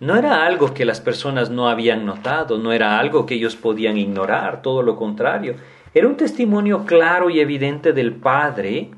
[0.00, 3.98] no era algo que las personas no habían notado, no era algo que ellos podían
[3.98, 5.56] ignorar, todo lo contrario,
[5.92, 8.90] era un testimonio claro y evidente del Padre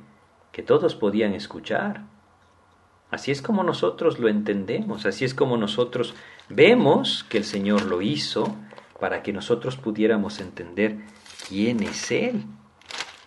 [0.53, 2.03] que todos podían escuchar.
[3.11, 6.15] Así es como nosotros lo entendemos, así es como nosotros
[6.49, 8.55] vemos que el Señor lo hizo
[9.01, 10.99] para que nosotros pudiéramos entender
[11.49, 12.45] quién es Él.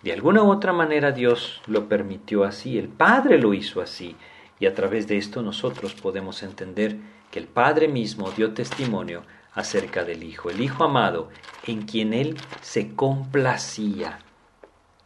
[0.02, 4.16] De alguna u otra manera Dios lo permitió así, el Padre lo hizo así,
[4.60, 6.98] y a través de esto nosotros podemos entender
[7.36, 11.28] que el Padre mismo dio testimonio acerca del Hijo, el Hijo amado,
[11.68, 14.20] en quien Él se complacía.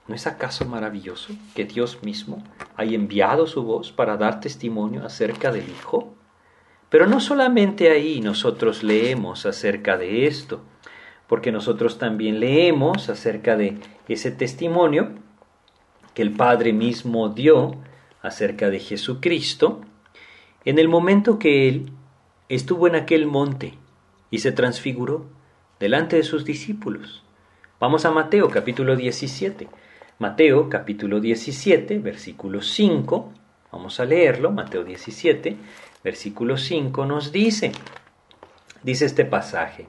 [0.07, 2.43] ¿No es acaso maravilloso que Dios mismo
[2.77, 6.13] haya enviado su voz para dar testimonio acerca del Hijo?
[6.91, 10.61] Pero no solamente ahí nosotros leemos acerca de esto,
[11.25, 15.15] porque nosotros también leemos acerca de ese testimonio
[16.13, 17.77] que el Padre mismo dio
[18.21, 19.81] acerca de Jesucristo
[20.63, 21.91] en el momento que Él
[22.49, 23.75] estuvo en aquel monte
[24.31, 25.27] y se transfiguró
[25.79, 27.23] delante de sus discípulos.
[27.79, 29.69] Vamos a Mateo capítulo 17.
[30.21, 33.31] Mateo capítulo 17, versículo 5,
[33.71, 35.55] vamos a leerlo, Mateo 17,
[36.03, 37.71] versículo 5 nos dice,
[38.83, 39.87] dice este pasaje,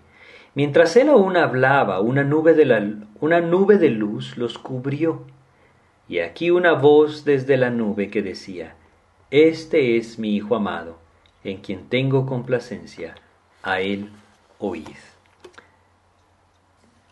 [0.55, 5.27] mientras él aún hablaba, una nube de, una nube de luz los cubrió,
[6.09, 8.77] y aquí una voz desde la nube que decía,
[9.33, 11.00] Este es mi Hijo amado,
[11.45, 13.15] en quien tengo complacencia,
[13.63, 14.11] a él
[14.59, 14.87] oíd.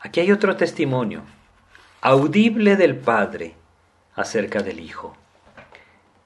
[0.01, 1.23] Aquí hay otro testimonio
[2.01, 3.55] audible del Padre
[4.15, 5.17] acerca del Hijo.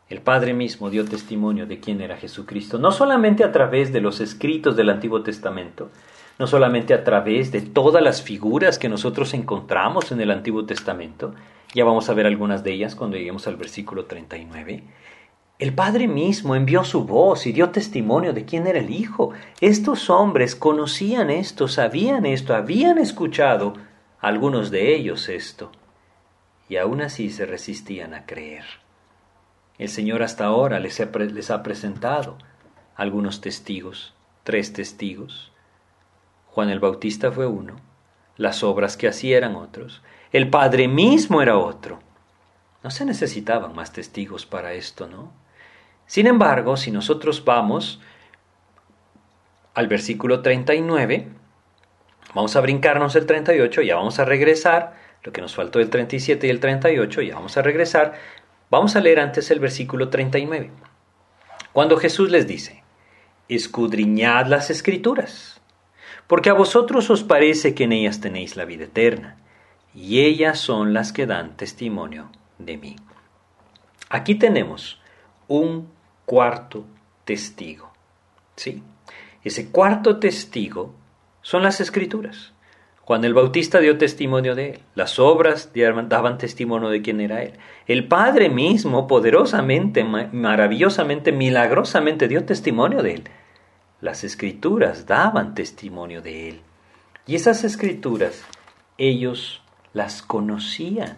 [0.08, 4.20] El Padre mismo dio testimonio de quién era Jesucristo, no solamente a través de los
[4.20, 5.90] escritos del Antiguo Testamento,
[6.38, 11.34] no solamente a través de todas las figuras que nosotros encontramos en el Antiguo Testamento,
[11.74, 14.82] ya vamos a ver algunas de ellas cuando lleguemos al versículo 39,
[15.62, 19.30] el Padre mismo envió su voz y dio testimonio de quién era el Hijo.
[19.60, 23.74] Estos hombres conocían esto, sabían esto, habían escuchado
[24.20, 25.70] algunos de ellos esto,
[26.68, 28.64] y aún así se resistían a creer.
[29.78, 32.38] El Señor hasta ahora les ha, les ha presentado
[32.96, 35.52] algunos testigos, tres testigos.
[36.48, 37.76] Juan el Bautista fue uno,
[38.36, 42.00] las obras que hacía eran otros, el Padre mismo era otro.
[42.82, 45.40] No se necesitaban más testigos para esto, ¿no?
[46.06, 48.00] Sin embargo, si nosotros vamos
[49.74, 51.28] al versículo 39,
[52.34, 56.46] Vamos a brincarnos el 38, ya vamos a regresar, lo que nos faltó el 37
[56.46, 58.14] y el 38, ya vamos a regresar.
[58.70, 60.70] Vamos a leer antes el versículo 39.
[61.72, 62.82] Cuando Jesús les dice,
[63.48, 65.60] escudriñad las escrituras,
[66.26, 69.36] porque a vosotros os parece que en ellas tenéis la vida eterna,
[69.94, 72.96] y ellas son las que dan testimonio de mí.
[74.08, 75.01] Aquí tenemos
[75.52, 75.88] un
[76.24, 76.86] cuarto
[77.26, 77.92] testigo.
[78.56, 78.82] ¿Sí?
[79.44, 80.94] Ese cuarto testigo
[81.42, 82.52] son las escrituras.
[83.02, 85.72] Juan el Bautista dio testimonio de él, las obras
[86.08, 87.54] daban testimonio de quién era él.
[87.86, 93.24] El Padre mismo poderosamente, maravillosamente, milagrosamente dio testimonio de él.
[94.00, 96.60] Las escrituras daban testimonio de él.
[97.26, 98.42] Y esas escrituras
[98.96, 99.62] ellos
[99.92, 101.16] las conocían.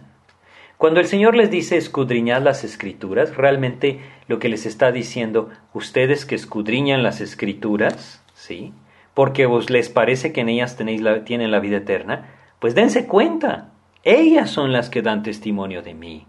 [0.77, 6.25] Cuando el Señor les dice escudriñad las escrituras, realmente lo que les está diciendo, ustedes
[6.25, 8.73] que escudriñan las escrituras, ¿sí?
[9.13, 13.07] porque os les parece que en ellas tenéis la, tienen la vida eterna, pues dense
[13.07, 13.71] cuenta,
[14.03, 16.27] ellas son las que dan testimonio de mí.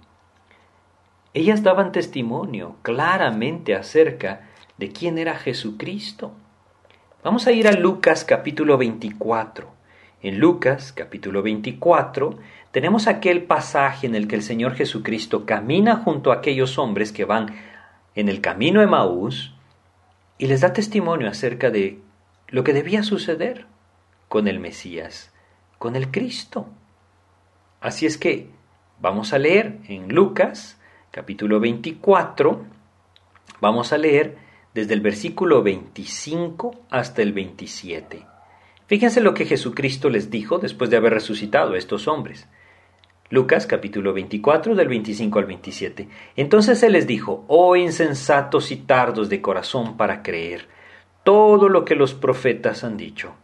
[1.34, 6.32] Ellas daban testimonio claramente acerca de quién era Jesucristo.
[7.24, 9.75] Vamos a ir a Lucas capítulo 24.
[10.26, 12.36] En Lucas capítulo 24
[12.72, 17.24] tenemos aquel pasaje en el que el Señor Jesucristo camina junto a aquellos hombres que
[17.24, 17.54] van
[18.16, 19.54] en el camino de Maús
[20.36, 22.00] y les da testimonio acerca de
[22.48, 23.66] lo que debía suceder
[24.26, 25.32] con el Mesías,
[25.78, 26.66] con el Cristo.
[27.80, 28.50] Así es que
[29.00, 30.76] vamos a leer en Lucas
[31.12, 32.64] capítulo 24,
[33.60, 34.38] vamos a leer
[34.74, 38.35] desde el versículo 25 hasta el 27.
[38.86, 42.48] Fíjense lo que Jesucristo les dijo después de haber resucitado a estos hombres.
[43.30, 46.08] Lucas capítulo 24 del 25 al 27.
[46.36, 50.68] Entonces Él les dijo, oh insensatos y tardos de corazón para creer
[51.24, 53.34] todo lo que los profetas han dicho.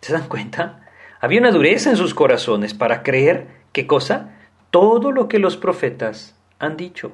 [0.00, 0.88] ¿Se dan cuenta?
[1.20, 4.34] Había una dureza en sus corazones para creer, ¿qué cosa?
[4.74, 7.12] todo lo que los profetas han dicho.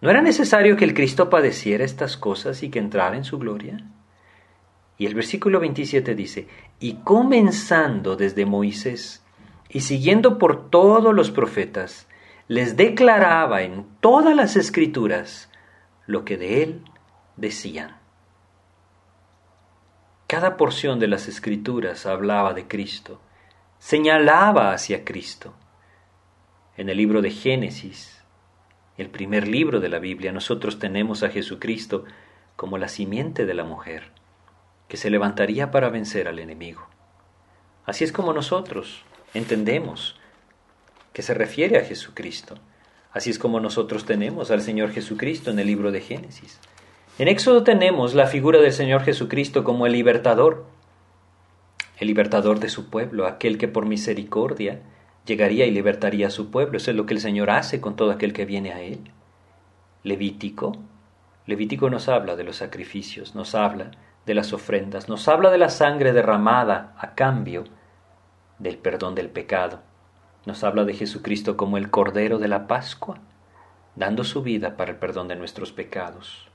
[0.00, 3.84] ¿No era necesario que el Cristo padeciera estas cosas y que entrara en su gloria?
[4.98, 6.48] Y el versículo 27 dice,
[6.80, 9.24] y comenzando desde Moisés
[9.68, 12.08] y siguiendo por todos los profetas,
[12.48, 15.50] les declaraba en todas las escrituras
[16.06, 16.82] lo que de él
[17.36, 17.96] decían.
[20.26, 23.20] Cada porción de las escrituras hablaba de Cristo,
[23.78, 25.54] señalaba hacia Cristo.
[26.76, 28.24] En el libro de Génesis,
[28.96, 32.04] el primer libro de la Biblia, nosotros tenemos a Jesucristo
[32.56, 34.17] como la simiente de la mujer,
[34.88, 36.86] que se levantaría para vencer al enemigo.
[37.84, 40.18] Así es como nosotros entendemos
[41.12, 42.56] que se refiere a Jesucristo.
[43.12, 46.58] Así es como nosotros tenemos al Señor Jesucristo en el libro de Génesis.
[47.18, 50.66] En Éxodo tenemos la figura del Señor Jesucristo como el libertador,
[51.98, 54.82] el libertador de su pueblo, aquel que por misericordia
[55.26, 56.76] llegaría y libertaría a su pueblo.
[56.76, 59.00] Eso es lo que el Señor hace con todo aquel que viene a Él.
[60.04, 60.76] Levítico.
[61.46, 63.90] Levítico nos habla de los sacrificios, nos habla
[64.28, 67.64] de las ofrendas, nos habla de la sangre derramada a cambio
[68.60, 69.80] del perdón del pecado.
[70.46, 73.18] Nos habla de Jesucristo como el Cordero de la Pascua,
[73.96, 76.48] dando su vida para el perdón de nuestros pecados.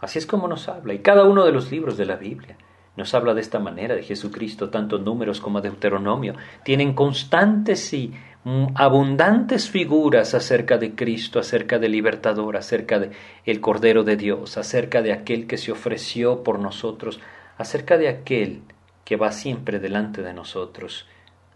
[0.00, 2.56] Así es como nos habla, y cada uno de los libros de la Biblia
[2.96, 6.34] nos habla de esta manera de Jesucristo, tanto números como Deuteronomio,
[6.64, 8.12] tienen constantes y
[8.74, 13.10] abundantes figuras acerca de Cristo, acerca del libertador, acerca de
[13.44, 17.20] el Cordero de Dios, acerca de aquel que se ofreció por nosotros,
[17.58, 18.62] acerca de aquel
[19.04, 21.06] que va siempre delante de nosotros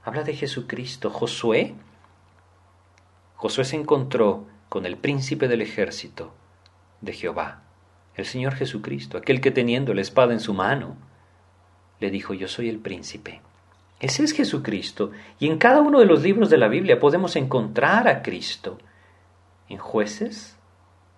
[0.05, 1.11] habla de Jesucristo.
[1.11, 1.75] Josué,
[3.37, 6.35] Josué se encontró con el príncipe del ejército
[7.01, 7.63] de Jehová,
[8.15, 10.97] el Señor Jesucristo, aquel que teniendo la espada en su mano,
[12.05, 13.41] le dijo, yo soy el príncipe.
[13.99, 18.09] Ese es Jesucristo, y en cada uno de los libros de la Biblia podemos encontrar
[18.09, 18.77] a Cristo.
[19.71, 20.59] En jueces,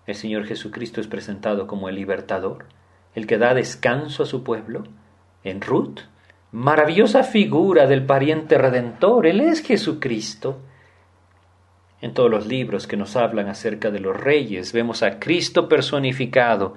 [0.05, 2.67] el Señor Jesucristo es presentado como el libertador,
[3.15, 4.83] el que da descanso a su pueblo.
[5.43, 5.99] En Ruth,
[6.53, 9.27] maravillosa figura del pariente redentor.
[9.27, 10.61] Él es Jesucristo.
[11.99, 16.75] En todos los libros que nos hablan acerca de los reyes, vemos a Cristo personificado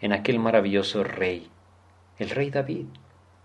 [0.00, 1.48] en aquel maravilloso rey,
[2.18, 2.86] el rey David,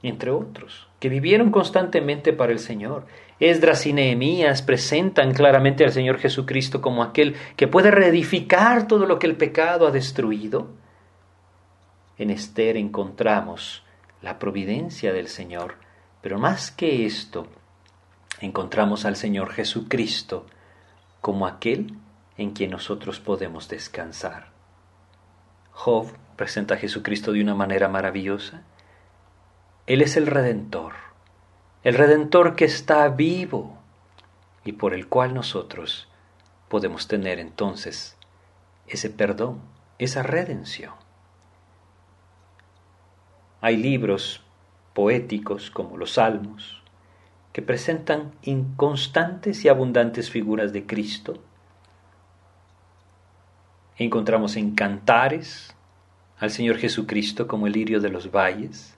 [0.03, 3.05] entre otros, que vivieron constantemente para el Señor.
[3.39, 9.19] Esdras y Nehemías presentan claramente al Señor Jesucristo como aquel que puede reedificar todo lo
[9.19, 10.69] que el pecado ha destruido.
[12.17, 13.83] En Esther encontramos
[14.21, 15.75] la providencia del Señor.
[16.21, 17.47] Pero más que esto,
[18.39, 20.45] encontramos al Señor Jesucristo
[21.19, 21.95] como aquel
[22.37, 24.51] en quien nosotros podemos descansar.
[25.71, 28.63] Job presenta a Jesucristo de una manera maravillosa.
[29.87, 30.93] Él es el Redentor,
[31.83, 33.77] el Redentor que está vivo
[34.63, 36.07] y por el cual nosotros
[36.69, 38.17] podemos tener entonces
[38.87, 39.61] ese perdón,
[39.97, 40.93] esa redención.
[43.59, 44.43] Hay libros
[44.93, 46.81] poéticos como los Salmos
[47.53, 51.33] que presentan inconstantes y abundantes figuras de Cristo.
[53.97, 55.75] Encontramos en cantares
[56.39, 58.97] al Señor Jesucristo como el lirio de los valles.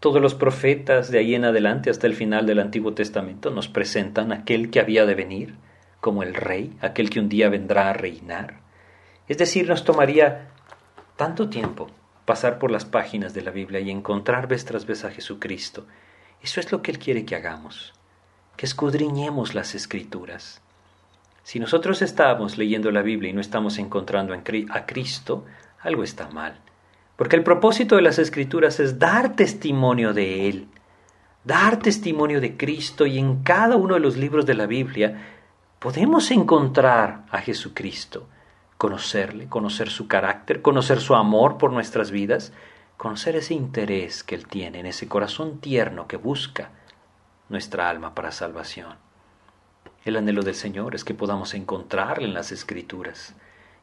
[0.00, 4.30] Todos los profetas de ahí en adelante hasta el final del Antiguo Testamento nos presentan
[4.30, 5.56] aquel que había de venir
[6.00, 8.60] como el rey, aquel que un día vendrá a reinar.
[9.26, 10.50] Es decir, nos tomaría
[11.16, 11.88] tanto tiempo
[12.24, 15.86] pasar por las páginas de la Biblia y encontrar vez tras vez a Jesucristo.
[16.40, 17.92] Eso es lo que Él quiere que hagamos,
[18.56, 20.62] que escudriñemos las escrituras.
[21.42, 25.44] Si nosotros estamos leyendo la Biblia y no estamos encontrando a Cristo,
[25.80, 26.60] algo está mal.
[27.18, 30.68] Porque el propósito de las escrituras es dar testimonio de Él,
[31.44, 35.20] dar testimonio de Cristo y en cada uno de los libros de la Biblia
[35.78, 38.26] podemos encontrar a Jesucristo
[38.78, 42.52] conocerle, conocer su carácter, conocer su amor por nuestras vidas,
[42.96, 46.70] conocer ese interés que Él tiene en ese corazón tierno que busca
[47.48, 48.94] nuestra alma para salvación.
[50.04, 53.34] El anhelo del Señor es que podamos encontrarle en las Escrituras,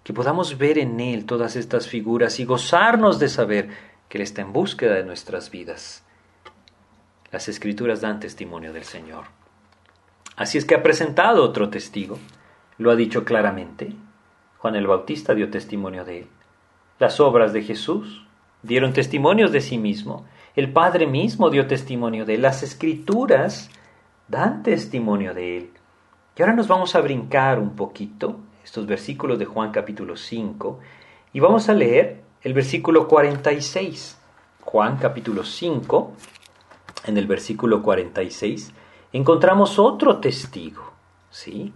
[0.06, 3.70] que podamos ver en Él todas estas figuras y gozarnos de saber
[4.08, 6.06] que Él está en búsqueda de nuestras vidas.
[7.32, 9.26] Las Escrituras dan testimonio del Señor.
[10.36, 12.20] Así es que ha presentado otro testigo,
[12.78, 13.96] lo ha dicho claramente,
[14.60, 16.28] Juan el Bautista dio testimonio de él.
[17.00, 18.28] Las obras de Jesús
[18.62, 20.28] dieron testimonios de sí mismo.
[20.56, 22.44] El Padre mismo dio testimonio de él.
[22.44, 23.72] Las escrituras
[24.28, 25.70] dan testimonio de él.
[26.38, 30.80] Y ahora nos vamos a brincar un poquito estos versículos de Juan capítulo 5
[31.34, 34.18] y vamos a leer el versículo 46.
[34.62, 36.12] Juan capítulo 5,
[37.06, 38.74] en el versículo 46,
[39.14, 40.82] encontramos otro testigo.
[41.30, 41.74] ¿sí?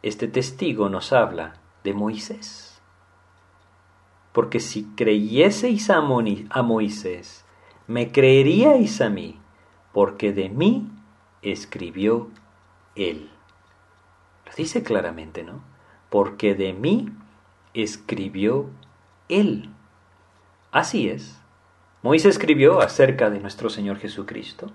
[0.00, 2.80] Este testigo nos habla de Moisés.
[4.32, 7.44] Porque si creyeseis a, a Moisés,
[7.88, 9.40] me creeríais a mí,
[9.92, 10.88] porque de mí
[11.42, 12.28] escribió
[12.94, 13.32] él.
[14.58, 15.62] Dice claramente, ¿no?
[16.10, 17.10] Porque de mí
[17.74, 18.68] escribió
[19.28, 19.70] él.
[20.72, 21.40] Así es.
[22.02, 24.72] Moisés escribió acerca de nuestro Señor Jesucristo.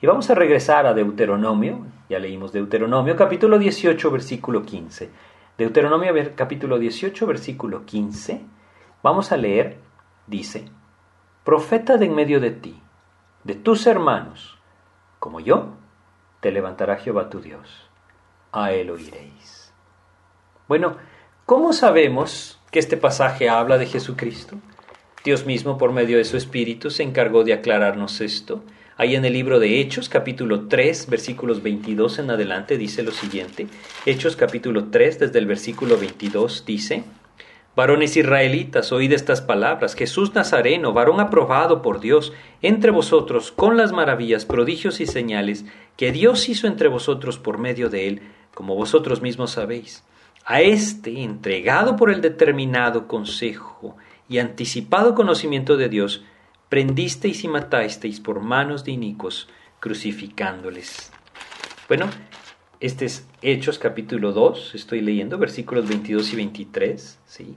[0.00, 5.10] Y vamos a regresar a Deuteronomio, ya leímos Deuteronomio capítulo 18 versículo 15.
[5.56, 8.40] Deuteronomio capítulo 18 versículo 15.
[9.04, 9.78] Vamos a leer,
[10.26, 10.64] dice,
[11.44, 12.82] Profeta de en medio de ti,
[13.44, 14.58] de tus hermanos,
[15.20, 15.74] como yo,
[16.40, 17.91] te levantará Jehová tu Dios.
[18.52, 19.72] A él oiréis.
[20.68, 20.98] Bueno,
[21.46, 24.58] ¿cómo sabemos que este pasaje habla de Jesucristo?
[25.24, 28.62] Dios mismo, por medio de su Espíritu, se encargó de aclararnos esto.
[28.98, 33.68] Ahí en el libro de Hechos, capítulo 3, versículos 22 en adelante, dice lo siguiente.
[34.04, 37.04] Hechos, capítulo 3, desde el versículo 22, dice,
[37.74, 39.94] Varones israelitas, oíd estas palabras.
[39.94, 45.64] Jesús Nazareno, varón aprobado por Dios entre vosotros con las maravillas, prodigios y señales
[45.96, 48.22] que Dios hizo entre vosotros por medio de él,
[48.54, 50.04] como vosotros mismos sabéis.
[50.44, 53.96] A este, entregado por el determinado consejo
[54.28, 56.24] y anticipado conocimiento de Dios,
[56.68, 59.48] prendisteis y matasteis por manos de inicuos,
[59.78, 61.12] crucificándoles.
[61.88, 62.08] Bueno,
[62.80, 67.56] este es Hechos capítulo 2, estoy leyendo versículos 22 y 23, ¿sí?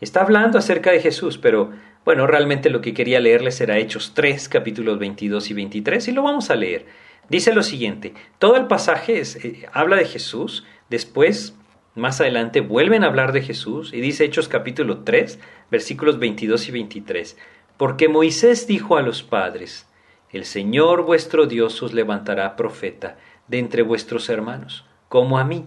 [0.00, 1.70] Está hablando acerca de Jesús, pero
[2.04, 6.22] bueno, realmente lo que quería leerles era Hechos 3, capítulos 22 y 23, y lo
[6.22, 6.86] vamos a leer.
[7.28, 11.56] Dice lo siguiente, todo el pasaje eh, habla de Jesús, después
[11.96, 16.72] más adelante vuelven a hablar de Jesús y dice Hechos capítulo 3, versículos 22 y
[16.72, 17.36] 23.
[17.76, 19.88] Porque Moisés dijo a los padres,
[20.30, 23.16] El Señor vuestro Dios os levantará profeta
[23.48, 25.66] de entre vuestros hermanos, como a mí.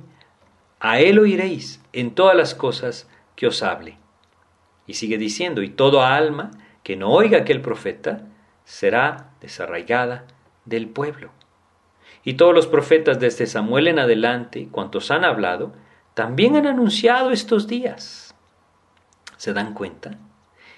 [0.79, 3.97] A él oiréis en todas las cosas que os hable.
[4.87, 6.51] Y sigue diciendo, y todo alma
[6.83, 8.27] que no oiga aquel profeta
[8.63, 10.25] será desarraigada
[10.65, 11.31] del pueblo.
[12.29, 15.73] Y todos los profetas desde Samuel en adelante, cuantos han hablado,
[16.13, 18.35] también han anunciado estos días.
[19.37, 20.19] ¿Se dan cuenta?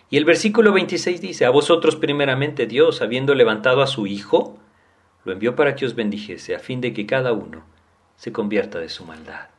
[0.10, 4.60] Y el versículo 26 dice, a vosotros primeramente Dios, habiendo levantado a su Hijo,
[5.26, 7.66] lo envió para que os bendijese, a fin de que cada uno
[8.16, 9.50] se convierta de su maldad.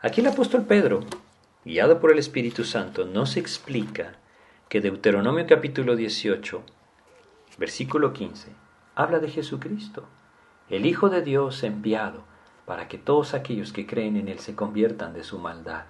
[0.00, 1.04] Aquí el apóstol Pedro,
[1.64, 4.16] guiado por el Espíritu Santo, nos explica
[4.68, 6.60] que Deuteronomio capítulo 18,
[7.56, 8.48] versículo 15,
[8.96, 10.08] habla de Jesucristo,
[10.70, 12.22] el Hijo de Dios enviado
[12.64, 15.84] para que todos aquellos que creen en Él se conviertan de su maldad.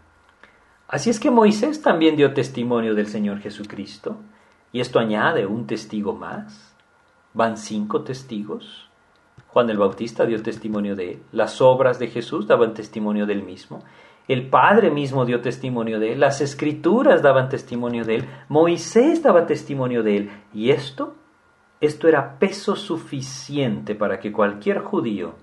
[0.89, 4.17] Así es que Moisés también dio testimonio del Señor Jesucristo,
[4.73, 6.75] y esto añade un testigo más.
[7.33, 8.91] Van cinco testigos.
[9.49, 13.85] Juan el Bautista dio testimonio de él, las obras de Jesús daban testimonio del mismo,
[14.27, 19.47] el Padre mismo dio testimonio de él, las escrituras daban testimonio de él, Moisés daba
[19.47, 21.15] testimonio de él, y esto,
[21.85, 25.35] esto era peso suficiente para que cualquier judío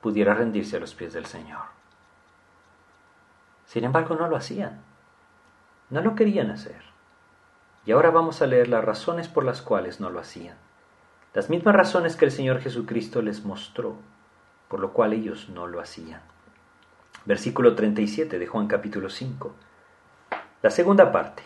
[0.00, 1.62] pudiera rendirse a los pies del Señor.
[3.66, 4.82] Sin embargo, no lo hacían.
[5.90, 6.82] No lo querían hacer.
[7.86, 10.56] Y ahora vamos a leer las razones por las cuales no lo hacían.
[11.34, 13.96] Las mismas razones que el Señor Jesucristo les mostró,
[14.68, 16.20] por lo cual ellos no lo hacían.
[17.24, 19.54] Versículo 37 de Juan capítulo 5.
[20.62, 21.42] La segunda parte.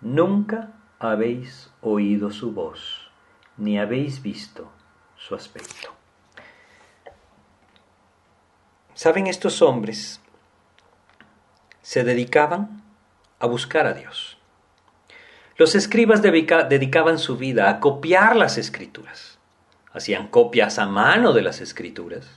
[0.00, 3.05] Nunca habéis oído su voz,
[3.56, 4.70] ni habéis visto
[5.16, 5.94] su aspecto.
[8.94, 10.20] Saben, estos hombres
[11.82, 12.82] se dedicaban
[13.38, 14.38] a buscar a Dios.
[15.56, 19.38] Los escribas dedicaban su vida a copiar las escrituras.
[19.92, 22.28] Hacían copias a mano de las escrituras.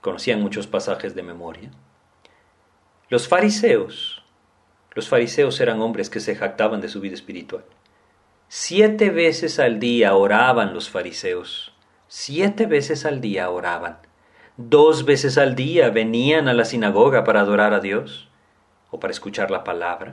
[0.00, 1.70] Conocían muchos pasajes de memoria.
[3.08, 4.22] Los fariseos,
[4.92, 7.64] los fariseos eran hombres que se jactaban de su vida espiritual.
[8.56, 11.72] Siete veces al día oraban los fariseos.
[12.06, 13.98] Siete veces al día oraban
[14.56, 18.28] dos veces al día venían a la sinagoga para adorar a Dios
[18.92, 20.12] o para escuchar la palabra.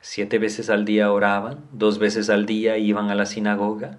[0.00, 3.98] Siete veces al día oraban, dos veces al día iban a la sinagoga.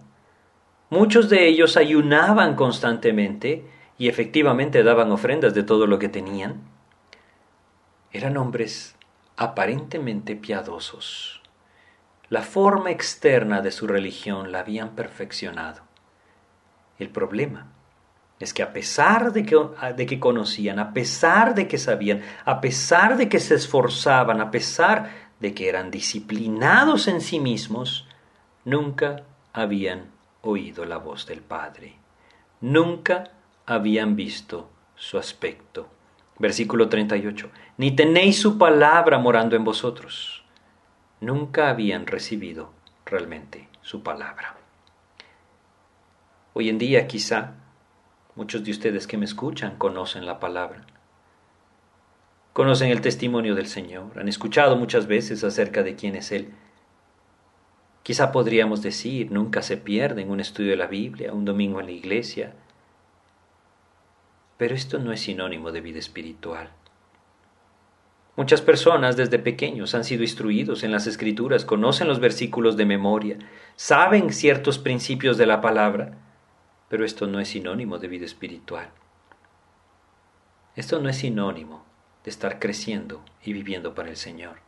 [0.89, 3.63] Muchos de ellos ayunaban constantemente
[3.97, 6.61] y efectivamente daban ofrendas de todo lo que tenían.
[8.11, 8.97] Eran hombres
[9.37, 11.36] aparentemente piadosos.
[12.29, 15.81] La forma externa de su religión la habían perfeccionado.
[16.99, 17.67] El problema
[18.39, 23.29] es que a pesar de que, conocían, a pesar de que sabían, a pesar de
[23.29, 25.09] que se esforzaban, a pesar
[25.39, 28.07] de que eran disciplinados en sí mismos,
[28.65, 29.23] nunca
[29.53, 30.11] habían
[30.41, 31.95] oído la voz del Padre,
[32.61, 33.31] nunca
[33.65, 35.87] habían visto su aspecto.
[36.39, 37.49] Versículo 38.
[37.77, 40.43] Ni tenéis su palabra morando en vosotros.
[41.19, 42.71] Nunca habían recibido
[43.05, 44.55] realmente su palabra.
[46.53, 47.55] Hoy en día quizá
[48.35, 50.85] muchos de ustedes que me escuchan conocen la palabra.
[52.53, 56.53] Conocen el testimonio del Señor, han escuchado muchas veces acerca de quién es Él.
[58.03, 61.87] Quizá podríamos decir, nunca se pierde en un estudio de la Biblia, un domingo en
[61.87, 62.53] la iglesia,
[64.57, 66.69] pero esto no es sinónimo de vida espiritual.
[68.37, 73.39] Muchas personas desde pequeños han sido instruidos en las escrituras, conocen los versículos de memoria,
[73.75, 76.19] saben ciertos principios de la palabra,
[76.87, 78.89] pero esto no es sinónimo de vida espiritual.
[80.75, 81.83] Esto no es sinónimo
[82.23, 84.59] de estar creciendo y viviendo para el Señor.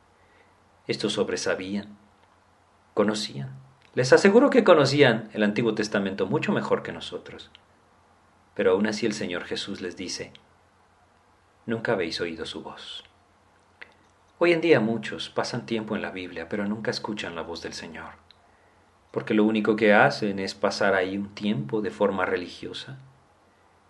[0.88, 1.96] Estos sobresabían,
[2.96, 3.56] conocían.
[3.94, 7.52] Les aseguro que conocían el Antiguo Testamento mucho mejor que nosotros.
[8.56, 10.34] Pero aún así el Señor Jesús les dice,
[11.68, 13.04] nunca habéis oído su voz.
[14.42, 17.74] Hoy en día muchos pasan tiempo en la Biblia, pero nunca escuchan la voz del
[17.74, 18.12] Señor,
[19.12, 23.00] porque lo único que hacen es pasar ahí un tiempo de forma religiosa.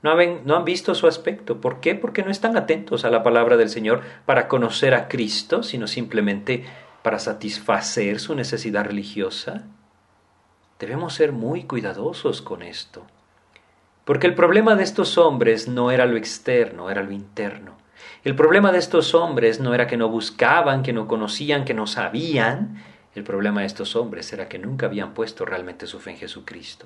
[0.01, 1.61] No han, visto su aspecto.
[1.61, 1.93] ¿Por qué?
[1.93, 6.65] Porque no están atentos a la palabra del Señor para conocer a Cristo, sino simplemente
[7.03, 9.67] para satisfacer su necesidad religiosa.
[10.79, 13.05] Debemos ser muy cuidadosos con esto.
[14.03, 17.78] Porque el problema de estos hombres no era lo externo, era lo interno.
[18.23, 21.87] El problema de estos hombres no era que no buscaban, que no conocían, que no
[21.87, 22.83] sabían.
[23.15, 26.85] El problema de estos hombres era que nunca habían puesto realmente su fe en Jesucristo.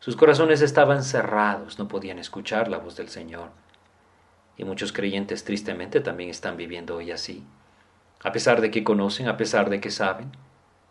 [0.00, 3.48] Sus corazones estaban cerrados, no podían escuchar la voz del Señor.
[4.58, 7.42] Y muchos creyentes tristemente también están viviendo hoy así.
[8.22, 10.30] A pesar de que conocen, a pesar de que saben,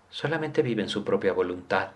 [0.10, 1.90] solamente viven su propia voluntad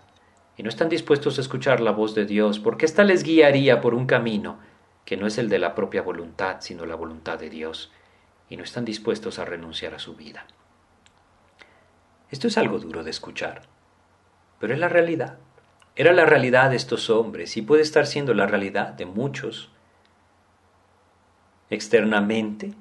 [0.56, 3.94] y no están dispuestos a escuchar la voz de Dios, porque ésta les guiaría por
[3.94, 4.58] un camino
[5.04, 7.92] que no es el de la propia voluntad, sino la voluntad de Dios,
[8.48, 10.46] y no están dispuestos a renunciar a su vida.
[12.30, 13.62] Esto es algo duro de escuchar,
[14.58, 15.38] pero es la realidad.
[15.96, 19.70] Era la realidad de estos hombres y puede estar siendo la realidad de muchos.
[21.70, 22.74] Externamente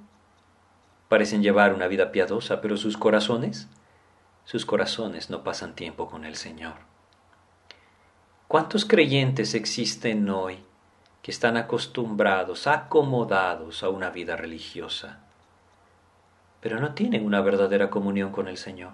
[1.10, 3.68] parecen llevar una vida piadosa, pero sus corazones,
[4.46, 6.74] sus corazones no pasan tiempo con el Señor.
[8.48, 10.64] ¿Cuántos creyentes existen hoy
[11.24, 15.22] que están acostumbrados, acomodados a una vida religiosa,
[16.62, 18.92] pero no tienen una verdadera comunión con el Señor?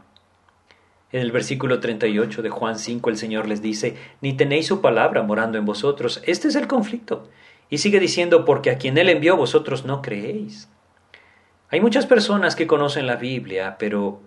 [1.12, 5.24] En el versículo 38 de Juan 5 el Señor les dice, ni tenéis su palabra
[5.24, 6.22] morando en vosotros.
[6.26, 7.28] Este es el conflicto.
[7.70, 10.70] Y sigue diciendo, porque a quien Él envió vosotros no creéis.
[11.70, 14.22] Hay muchas personas que conocen la Biblia, pero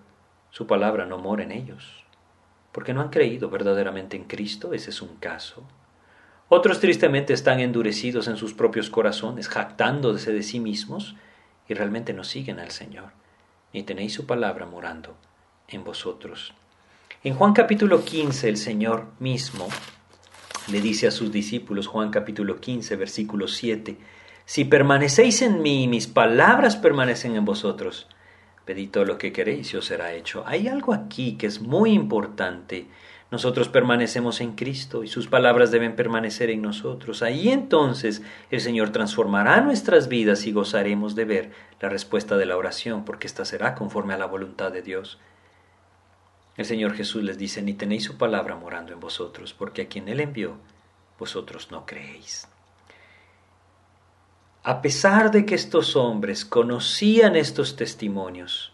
[0.51, 2.03] su palabra no mora en ellos
[2.73, 5.63] porque no han creído verdaderamente en Cristo, ese es un caso.
[6.55, 11.17] Otros tristemente están endurecidos en sus propios corazones, jactándose de sí mismos,
[11.67, 13.13] y realmente no siguen al Señor,
[13.73, 15.17] ni tenéis su palabra morando
[15.67, 16.53] en vosotros.
[17.25, 19.67] En Juan capítulo 15 el Señor mismo
[20.71, 23.97] le dice a sus discípulos, Juan capítulo 15, versículo 7,
[24.45, 28.09] Si permanecéis en mí y mis palabras permanecen en vosotros,
[28.65, 30.45] Pedid todo lo que queréis y os será hecho.
[30.47, 32.87] Hay algo aquí que es muy importante.
[33.33, 37.23] Nosotros permanecemos en Cristo y sus palabras deben permanecer en nosotros.
[37.23, 38.21] Ahí entonces
[38.51, 43.27] el Señor transformará nuestras vidas y gozaremos de ver la respuesta de la oración, porque
[43.27, 45.19] ésta será conforme a la voluntad de Dios.
[46.59, 50.11] El Señor Jesús les dice, ni tenéis su palabra morando en vosotros, porque a quien
[50.11, 50.59] Él envió,
[51.19, 52.49] vosotros no creéis.
[54.63, 58.72] A pesar de que estos hombres conocían estos testimonios,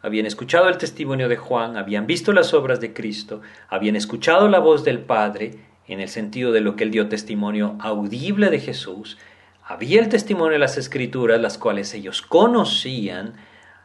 [0.00, 4.60] habían escuchado el testimonio de Juan, habían visto las obras de Cristo, habían escuchado la
[4.60, 9.18] voz del Padre, en el sentido de lo que él dio testimonio audible de Jesús,
[9.64, 13.34] había el testimonio de las Escrituras, las cuales ellos conocían,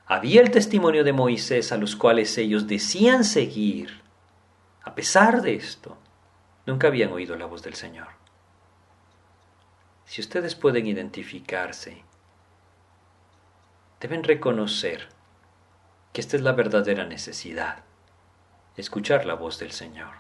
[0.06, 4.02] había el testimonio de Moisés, a los cuales ellos decían seguir.
[4.84, 5.98] A pesar de esto,
[6.66, 8.08] nunca habían oído la voz del Señor.
[10.06, 12.04] Si ustedes pueden identificarse,
[14.00, 15.08] deben reconocer
[16.14, 17.80] que esta es la verdadera necesidad,
[18.78, 20.14] escuchar la voz del Señor,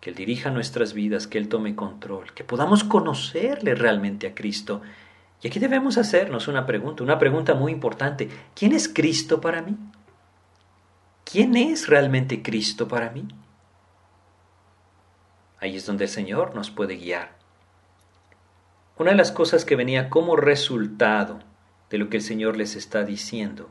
[0.00, 4.80] que Él dirija nuestras vidas, que Él tome control, que podamos conocerle realmente a Cristo.
[5.42, 8.30] Y aquí debemos hacernos una pregunta, una pregunta muy importante.
[8.54, 9.76] ¿Quién es Cristo para mí?
[11.24, 13.28] ¿Quién es realmente Cristo para mí?
[15.60, 17.36] Ahí es donde el Señor nos puede guiar.
[18.96, 21.40] Una de las cosas que venía como resultado
[21.90, 23.70] de lo que el Señor les está diciendo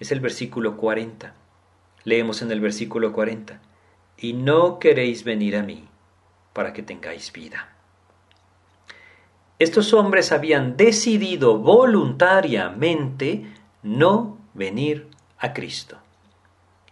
[0.00, 1.34] es el versículo 40.
[2.04, 3.60] Leemos en el versículo 40,
[4.16, 5.86] y no queréis venir a mí
[6.52, 7.68] para que tengáis vida.
[9.58, 13.44] Estos hombres habían decidido voluntariamente
[13.82, 15.98] no venir a Cristo.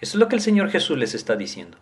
[0.01, 1.79] Eso es lo que el Señor Jesús les está diciendo.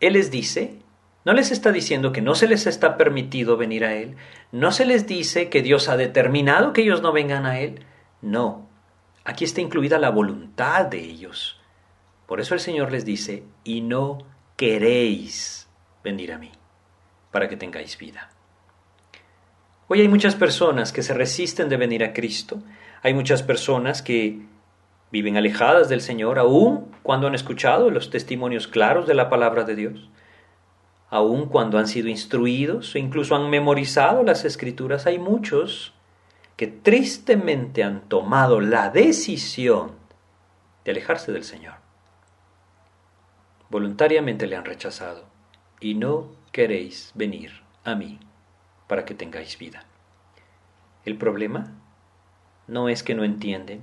[0.00, 0.78] Él les dice,
[1.24, 4.16] no les está diciendo que no se les está permitido venir a Él,
[4.52, 7.80] no se les dice que Dios ha determinado que ellos no vengan a Él,
[8.20, 8.67] no,
[9.28, 11.60] aquí está incluida la voluntad de ellos.
[12.26, 14.18] Por eso el Señor les dice, y no
[14.56, 15.68] queréis
[16.02, 16.50] venir a mí,
[17.30, 18.30] para que tengáis vida.
[19.86, 22.62] Hoy hay muchas personas que se resisten de venir a Cristo,
[23.02, 24.46] hay muchas personas que
[25.12, 29.76] viven alejadas del Señor, aun cuando han escuchado los testimonios claros de la palabra de
[29.76, 30.08] Dios,
[31.10, 35.92] aun cuando han sido instruidos o incluso han memorizado las escrituras, hay muchos
[36.58, 39.92] que tristemente han tomado la decisión
[40.84, 41.74] de alejarse del Señor.
[43.70, 45.24] Voluntariamente le han rechazado.
[45.80, 47.52] Y no queréis venir
[47.84, 48.18] a mí
[48.88, 49.84] para que tengáis vida.
[51.04, 51.74] El problema
[52.66, 53.82] no es que no entienden,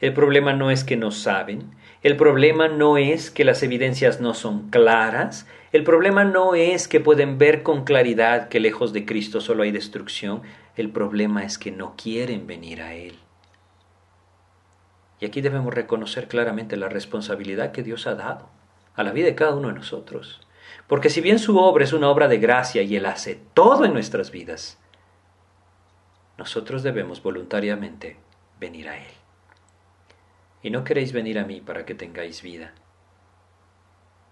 [0.00, 1.70] el problema no es que no saben,
[2.02, 7.00] el problema no es que las evidencias no son claras, el problema no es que
[7.00, 10.42] pueden ver con claridad que lejos de Cristo solo hay destrucción,
[10.76, 13.18] el problema es que no quieren venir a Él.
[15.20, 18.48] Y aquí debemos reconocer claramente la responsabilidad que Dios ha dado
[18.94, 20.40] a la vida de cada uno de nosotros.
[20.86, 23.92] Porque si bien su obra es una obra de gracia y Él hace todo en
[23.92, 24.78] nuestras vidas,
[26.38, 28.16] nosotros debemos voluntariamente
[28.58, 29.20] venir a Él
[30.62, 32.72] y no queréis venir a mí para que tengáis vida.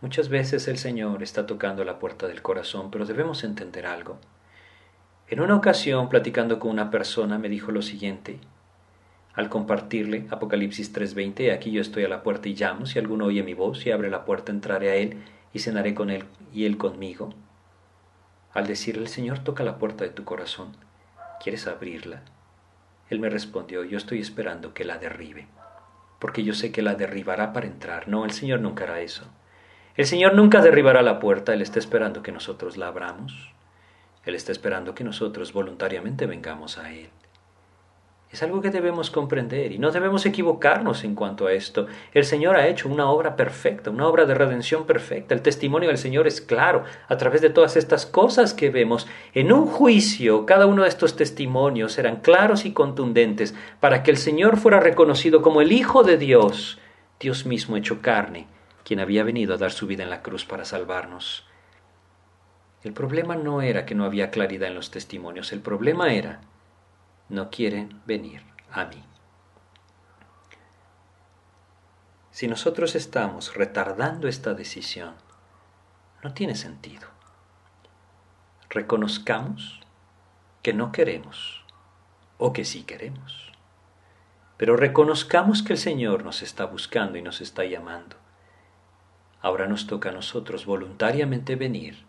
[0.01, 4.19] Muchas veces el Señor está tocando la puerta del corazón, pero debemos entender algo.
[5.31, 8.39] En una ocasión, platicando con una persona, me dijo lo siguiente.
[9.35, 13.43] Al compartirle Apocalipsis 3:20, aquí yo estoy a la puerta y llamo, si alguno oye
[13.43, 15.23] mi voz y abre la puerta, entraré a él
[15.53, 17.35] y cenaré con él y él conmigo.
[18.55, 20.77] Al decirle, el Señor toca la puerta de tu corazón,
[21.43, 22.23] ¿quieres abrirla?
[23.11, 25.47] Él me respondió, yo estoy esperando que la derribe
[26.19, 28.09] porque yo sé que la derribará para entrar.
[28.09, 29.25] No, el Señor nunca hará eso.
[29.97, 33.53] El Señor nunca derribará la puerta, Él está esperando que nosotros la abramos.
[34.29, 37.09] Él está esperando que nosotros voluntariamente vengamos a Él.
[38.31, 41.87] Es algo que debemos comprender y no debemos equivocarnos en cuanto a esto.
[42.13, 45.35] El Señor ha hecho una obra perfecta, una obra de redención perfecta.
[45.35, 49.07] El testimonio del Señor es claro a través de todas estas cosas que vemos.
[49.33, 54.19] En un juicio, cada uno de estos testimonios eran claros y contundentes para que el
[54.19, 56.79] Señor fuera reconocido como el Hijo de Dios,
[57.19, 58.47] Dios mismo hecho carne,
[58.85, 61.48] quien había venido a dar su vida en la cruz para salvarnos.
[62.83, 66.41] El problema no era que no había claridad en los testimonios, el problema era
[67.29, 69.05] no quieren venir a mí.
[72.31, 75.15] Si nosotros estamos retardando esta decisión,
[76.23, 77.09] no tiene sentido.
[78.71, 79.81] Reconozcamos
[80.63, 81.65] que no queremos
[82.39, 83.53] o que sí queremos.
[84.57, 88.17] Pero reconozcamos que el Señor nos está buscando y nos está llamando.
[89.41, 92.08] Ahora nos toca a nosotros voluntariamente venir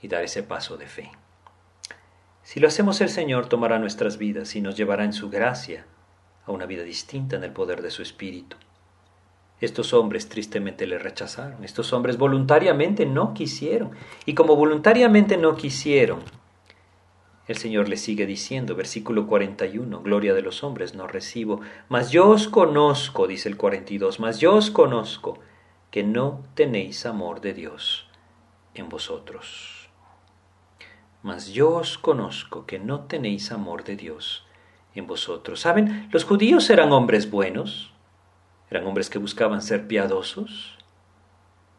[0.00, 1.10] y dar ese paso de fe.
[2.42, 5.84] Si lo hacemos el Señor tomará nuestras vidas y nos llevará en su gracia
[6.44, 8.56] a una vida distinta en el poder de su Espíritu.
[9.60, 13.92] Estos hombres tristemente le rechazaron, estos hombres voluntariamente no quisieron,
[14.26, 16.20] y como voluntariamente no quisieron,
[17.48, 22.28] el Señor les sigue diciendo, versículo 41, Gloria de los hombres no recibo, mas yo
[22.28, 25.38] os conozco, dice el 42, mas yo os conozco,
[25.90, 28.08] que no tenéis amor de Dios
[28.74, 29.75] en vosotros
[31.26, 34.46] mas yo os conozco que no tenéis amor de Dios
[34.94, 35.58] en vosotros.
[35.58, 36.08] ¿Saben?
[36.12, 37.92] Los judíos eran hombres buenos,
[38.70, 40.78] eran hombres que buscaban ser piadosos,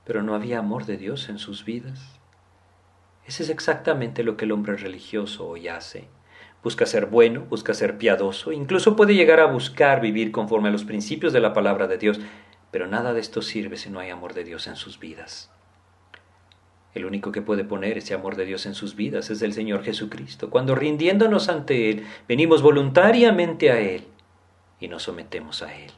[0.04, 2.20] pero no había amor de Dios en sus vidas.
[3.26, 6.10] Ese es exactamente lo que el hombre religioso hoy hace.
[6.62, 10.84] Busca ser bueno, busca ser piadoso, incluso puede llegar a buscar vivir conforme a los
[10.84, 12.20] principios de la palabra de Dios,
[12.70, 15.57] pero nada de esto sirve si no hay amor de Dios en sus vidas.
[16.98, 19.84] El único que puede poner ese amor de Dios en sus vidas es el Señor
[19.84, 20.50] Jesucristo.
[20.50, 24.06] Cuando rindiéndonos ante Él, venimos voluntariamente a Él
[24.80, 25.92] y nos sometemos a Él.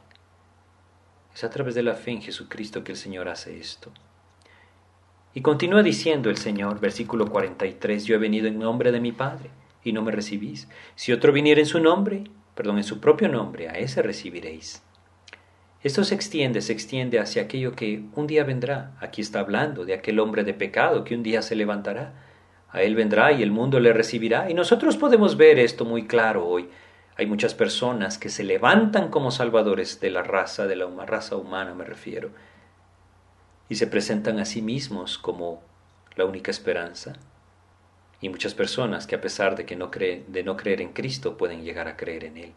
[1.34, 3.90] Es a través de la fe en Jesucristo que el Señor hace esto.
[5.32, 9.48] Y continúa diciendo el Señor, versículo 43, yo he venido en nombre de mi Padre
[9.82, 10.68] y no me recibís.
[10.96, 12.24] Si otro viniera en su nombre,
[12.54, 14.82] perdón, en su propio nombre, a ese recibiréis.
[15.82, 18.92] Esto se extiende, se extiende hacia aquello que un día vendrá.
[19.00, 22.12] Aquí está hablando de aquel hombre de pecado que un día se levantará.
[22.70, 24.50] A él vendrá y el mundo le recibirá.
[24.50, 26.68] Y nosotros podemos ver esto muy claro hoy.
[27.16, 31.74] Hay muchas personas que se levantan como salvadores de la raza, de la raza humana
[31.74, 32.30] me refiero,
[33.68, 35.62] y se presentan a sí mismos como
[36.16, 37.14] la única esperanza.
[38.22, 41.38] y muchas personas que a pesar de, que no creen, de no creer en Cristo
[41.38, 42.52] pueden llegar a creer en Él.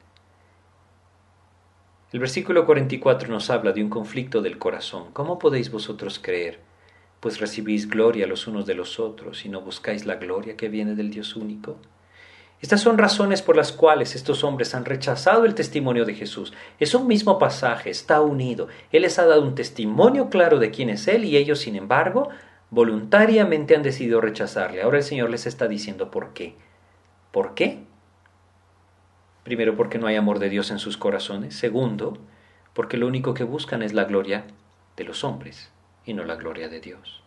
[2.14, 5.06] El versículo 44 nos habla de un conflicto del corazón.
[5.14, 6.60] ¿Cómo podéis vosotros creer?
[7.20, 10.94] Pues recibís gloria los unos de los otros y no buscáis la gloria que viene
[10.94, 11.78] del Dios único.
[12.62, 16.54] Estas son razones por las cuales estos hombres han rechazado el testimonio de Jesús.
[16.80, 18.68] Es un mismo pasaje, está unido.
[18.92, 22.30] Él les ha dado un testimonio claro de quién es Él y ellos, sin embargo,
[22.70, 24.84] voluntariamente han decidido rechazarle.
[24.84, 26.54] Ahora el Señor les está diciendo por qué.
[27.32, 27.80] ¿Por qué?
[29.44, 31.56] Primero, porque no hay amor de Dios en sus corazones.
[31.56, 32.18] Segundo,
[32.74, 34.46] porque lo único que buscan es la gloria
[34.96, 35.72] de los hombres
[36.06, 37.22] y no la gloria de Dios.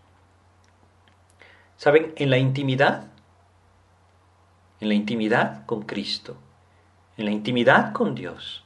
[1.77, 2.13] ¿Saben?
[2.17, 3.09] En la intimidad,
[4.81, 6.39] en la intimidad con Cristo,
[7.17, 8.65] en la intimidad con Dios,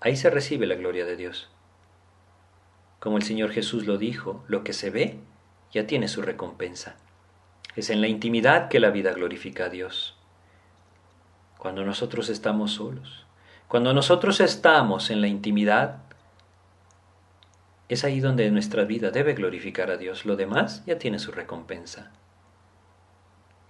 [0.00, 1.50] ahí se recibe la gloria de Dios.
[3.00, 5.18] Como el Señor Jesús lo dijo, lo que se ve
[5.72, 6.96] ya tiene su recompensa.
[7.76, 10.17] Es en la intimidad que la vida glorifica a Dios.
[11.58, 13.26] Cuando nosotros estamos solos,
[13.68, 15.98] cuando nosotros estamos en la intimidad,
[17.88, 20.24] es ahí donde nuestra vida debe glorificar a Dios.
[20.24, 22.12] Lo demás ya tiene su recompensa.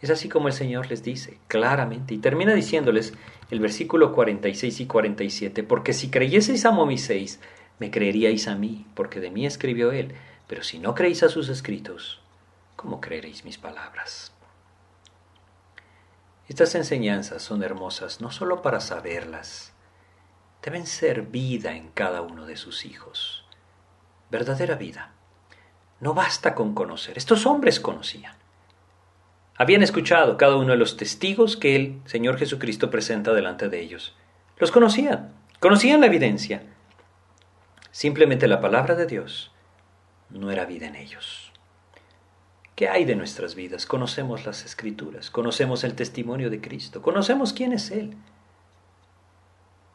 [0.01, 3.14] Es así como el Señor les dice claramente y termina diciéndoles
[3.51, 7.41] el versículo 46 y 47, porque si creyeseis a Moisés,
[7.78, 10.14] me creeríais a mí, porque de mí escribió él.
[10.47, 12.20] Pero si no creéis a sus escritos,
[12.76, 14.32] ¿cómo creeréis mis palabras?
[16.49, 19.74] Estas enseñanzas son hermosas no solo para saberlas,
[20.62, 23.44] deben ser vida en cada uno de sus hijos,
[24.30, 25.12] verdadera vida.
[26.01, 28.34] No basta con conocer, estos hombres conocían.
[29.57, 34.16] Habían escuchado cada uno de los testigos que el Señor Jesucristo presenta delante de ellos.
[34.57, 36.62] Los conocían, conocían la evidencia.
[37.90, 39.53] Simplemente la palabra de Dios
[40.30, 41.47] no era vida en ellos.
[42.79, 43.87] ¿Qué hay de nuestras vidas?
[43.87, 48.16] Conocemos las escrituras, conocemos el testimonio de Cristo, conocemos quién es Él.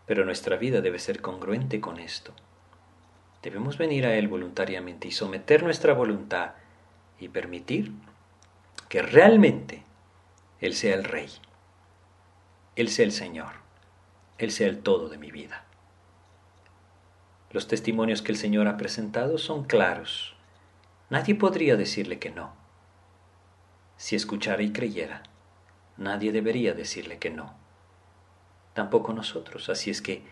[0.06, 2.34] Pero nuestra vida debe ser congruente con esto.
[3.42, 6.56] Debemos venir a Él voluntariamente y someter nuestra voluntad
[7.22, 7.94] y permitir
[8.90, 9.86] que realmente
[10.60, 11.30] Él sea el Rey,
[12.76, 13.54] Él sea el Señor,
[14.38, 15.64] Él sea el todo de mi vida.
[17.50, 20.36] Los testimonios que el Señor ha presentado son claros.
[21.10, 22.62] Nadie podría decirle que no.
[24.04, 25.24] Si escuchara y creyera,
[25.96, 27.54] nadie debería decirle que no.
[28.74, 29.70] Tampoco nosotros.
[29.70, 30.24] Así es que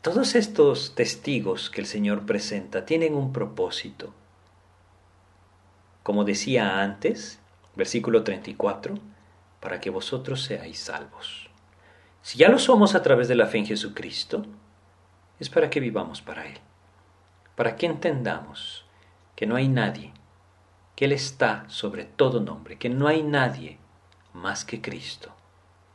[0.00, 4.14] todos estos testigos que el Señor presenta tienen un propósito.
[6.02, 7.38] Como decía antes,
[7.74, 8.94] versículo 34,
[9.60, 11.50] para que vosotros seáis salvos.
[12.22, 14.46] Si ya lo somos a través de la fe en Jesucristo,
[15.38, 16.60] es para que vivamos para Él,
[17.56, 18.86] para que entendamos
[19.34, 20.14] que no hay nadie,
[20.96, 23.78] que Él está sobre todo nombre, que no hay nadie
[24.32, 25.32] más que Cristo,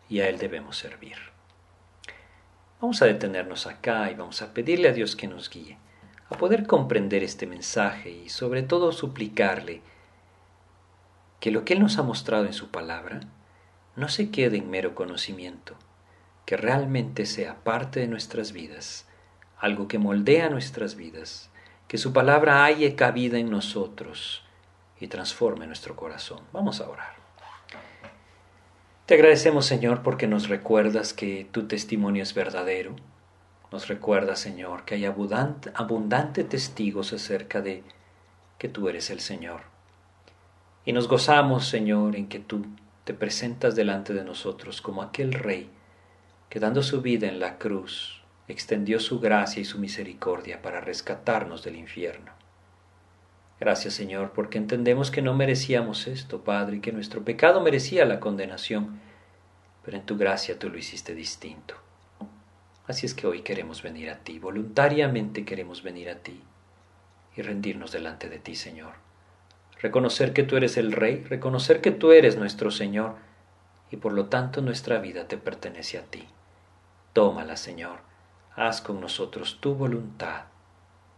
[0.08, 1.18] y a Él debemos servir.
[2.80, 5.78] Vamos a detenernos acá y vamos a pedirle a Dios que nos guíe,
[6.30, 9.82] a poder comprender este mensaje y sobre todo suplicarle
[11.42, 13.20] que lo que Él nos ha mostrado en su palabra
[13.98, 15.76] no se quede en mero conocimiento,
[16.46, 19.08] que realmente sea parte de nuestras vidas
[19.62, 21.52] algo que moldea nuestras vidas,
[21.88, 24.44] que su palabra haya cabida en nosotros
[25.02, 26.40] y transforme nuestro corazón.
[26.54, 27.16] Vamos a orar.
[29.06, 32.96] Te agradecemos, Señor, porque nos recuerdas que tu testimonio es verdadero.
[33.72, 37.84] Nos recuerdas, Señor, que hay abundante, abundante testigos acerca de
[38.58, 39.64] que tú eres el Señor.
[40.86, 42.66] Y nos gozamos, Señor, en que tú
[43.04, 45.70] te presentas delante de nosotros como aquel Rey
[46.50, 51.64] que dando su vida en la cruz extendió su gracia y su misericordia para rescatarnos
[51.64, 52.41] del infierno.
[53.62, 58.20] Gracias Señor, porque entendemos que no merecíamos esto, Padre, y que nuestro pecado merecía la
[58.20, 59.00] condenación,
[59.86, 61.76] pero en tu gracia tú lo hiciste distinto.
[62.88, 66.42] Así es que hoy queremos venir a ti, voluntariamente queremos venir a ti
[67.36, 68.94] y rendirnos delante de ti, Señor.
[69.80, 73.18] Reconocer que tú eres el Rey, reconocer que tú eres nuestro Señor,
[73.92, 76.28] y por lo tanto nuestra vida te pertenece a ti.
[77.14, 78.00] Tómala, Señor,
[78.56, 80.46] haz con nosotros tu voluntad,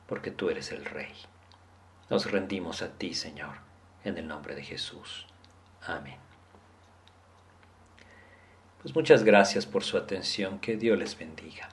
[0.08, 1.14] porque tú eres el Rey.
[2.10, 3.56] Nos rendimos a ti, Señor,
[4.04, 5.26] en el nombre de Jesús.
[5.82, 6.18] Amén.
[8.82, 11.70] Pues muchas gracias por su atención, que Dios les bendiga.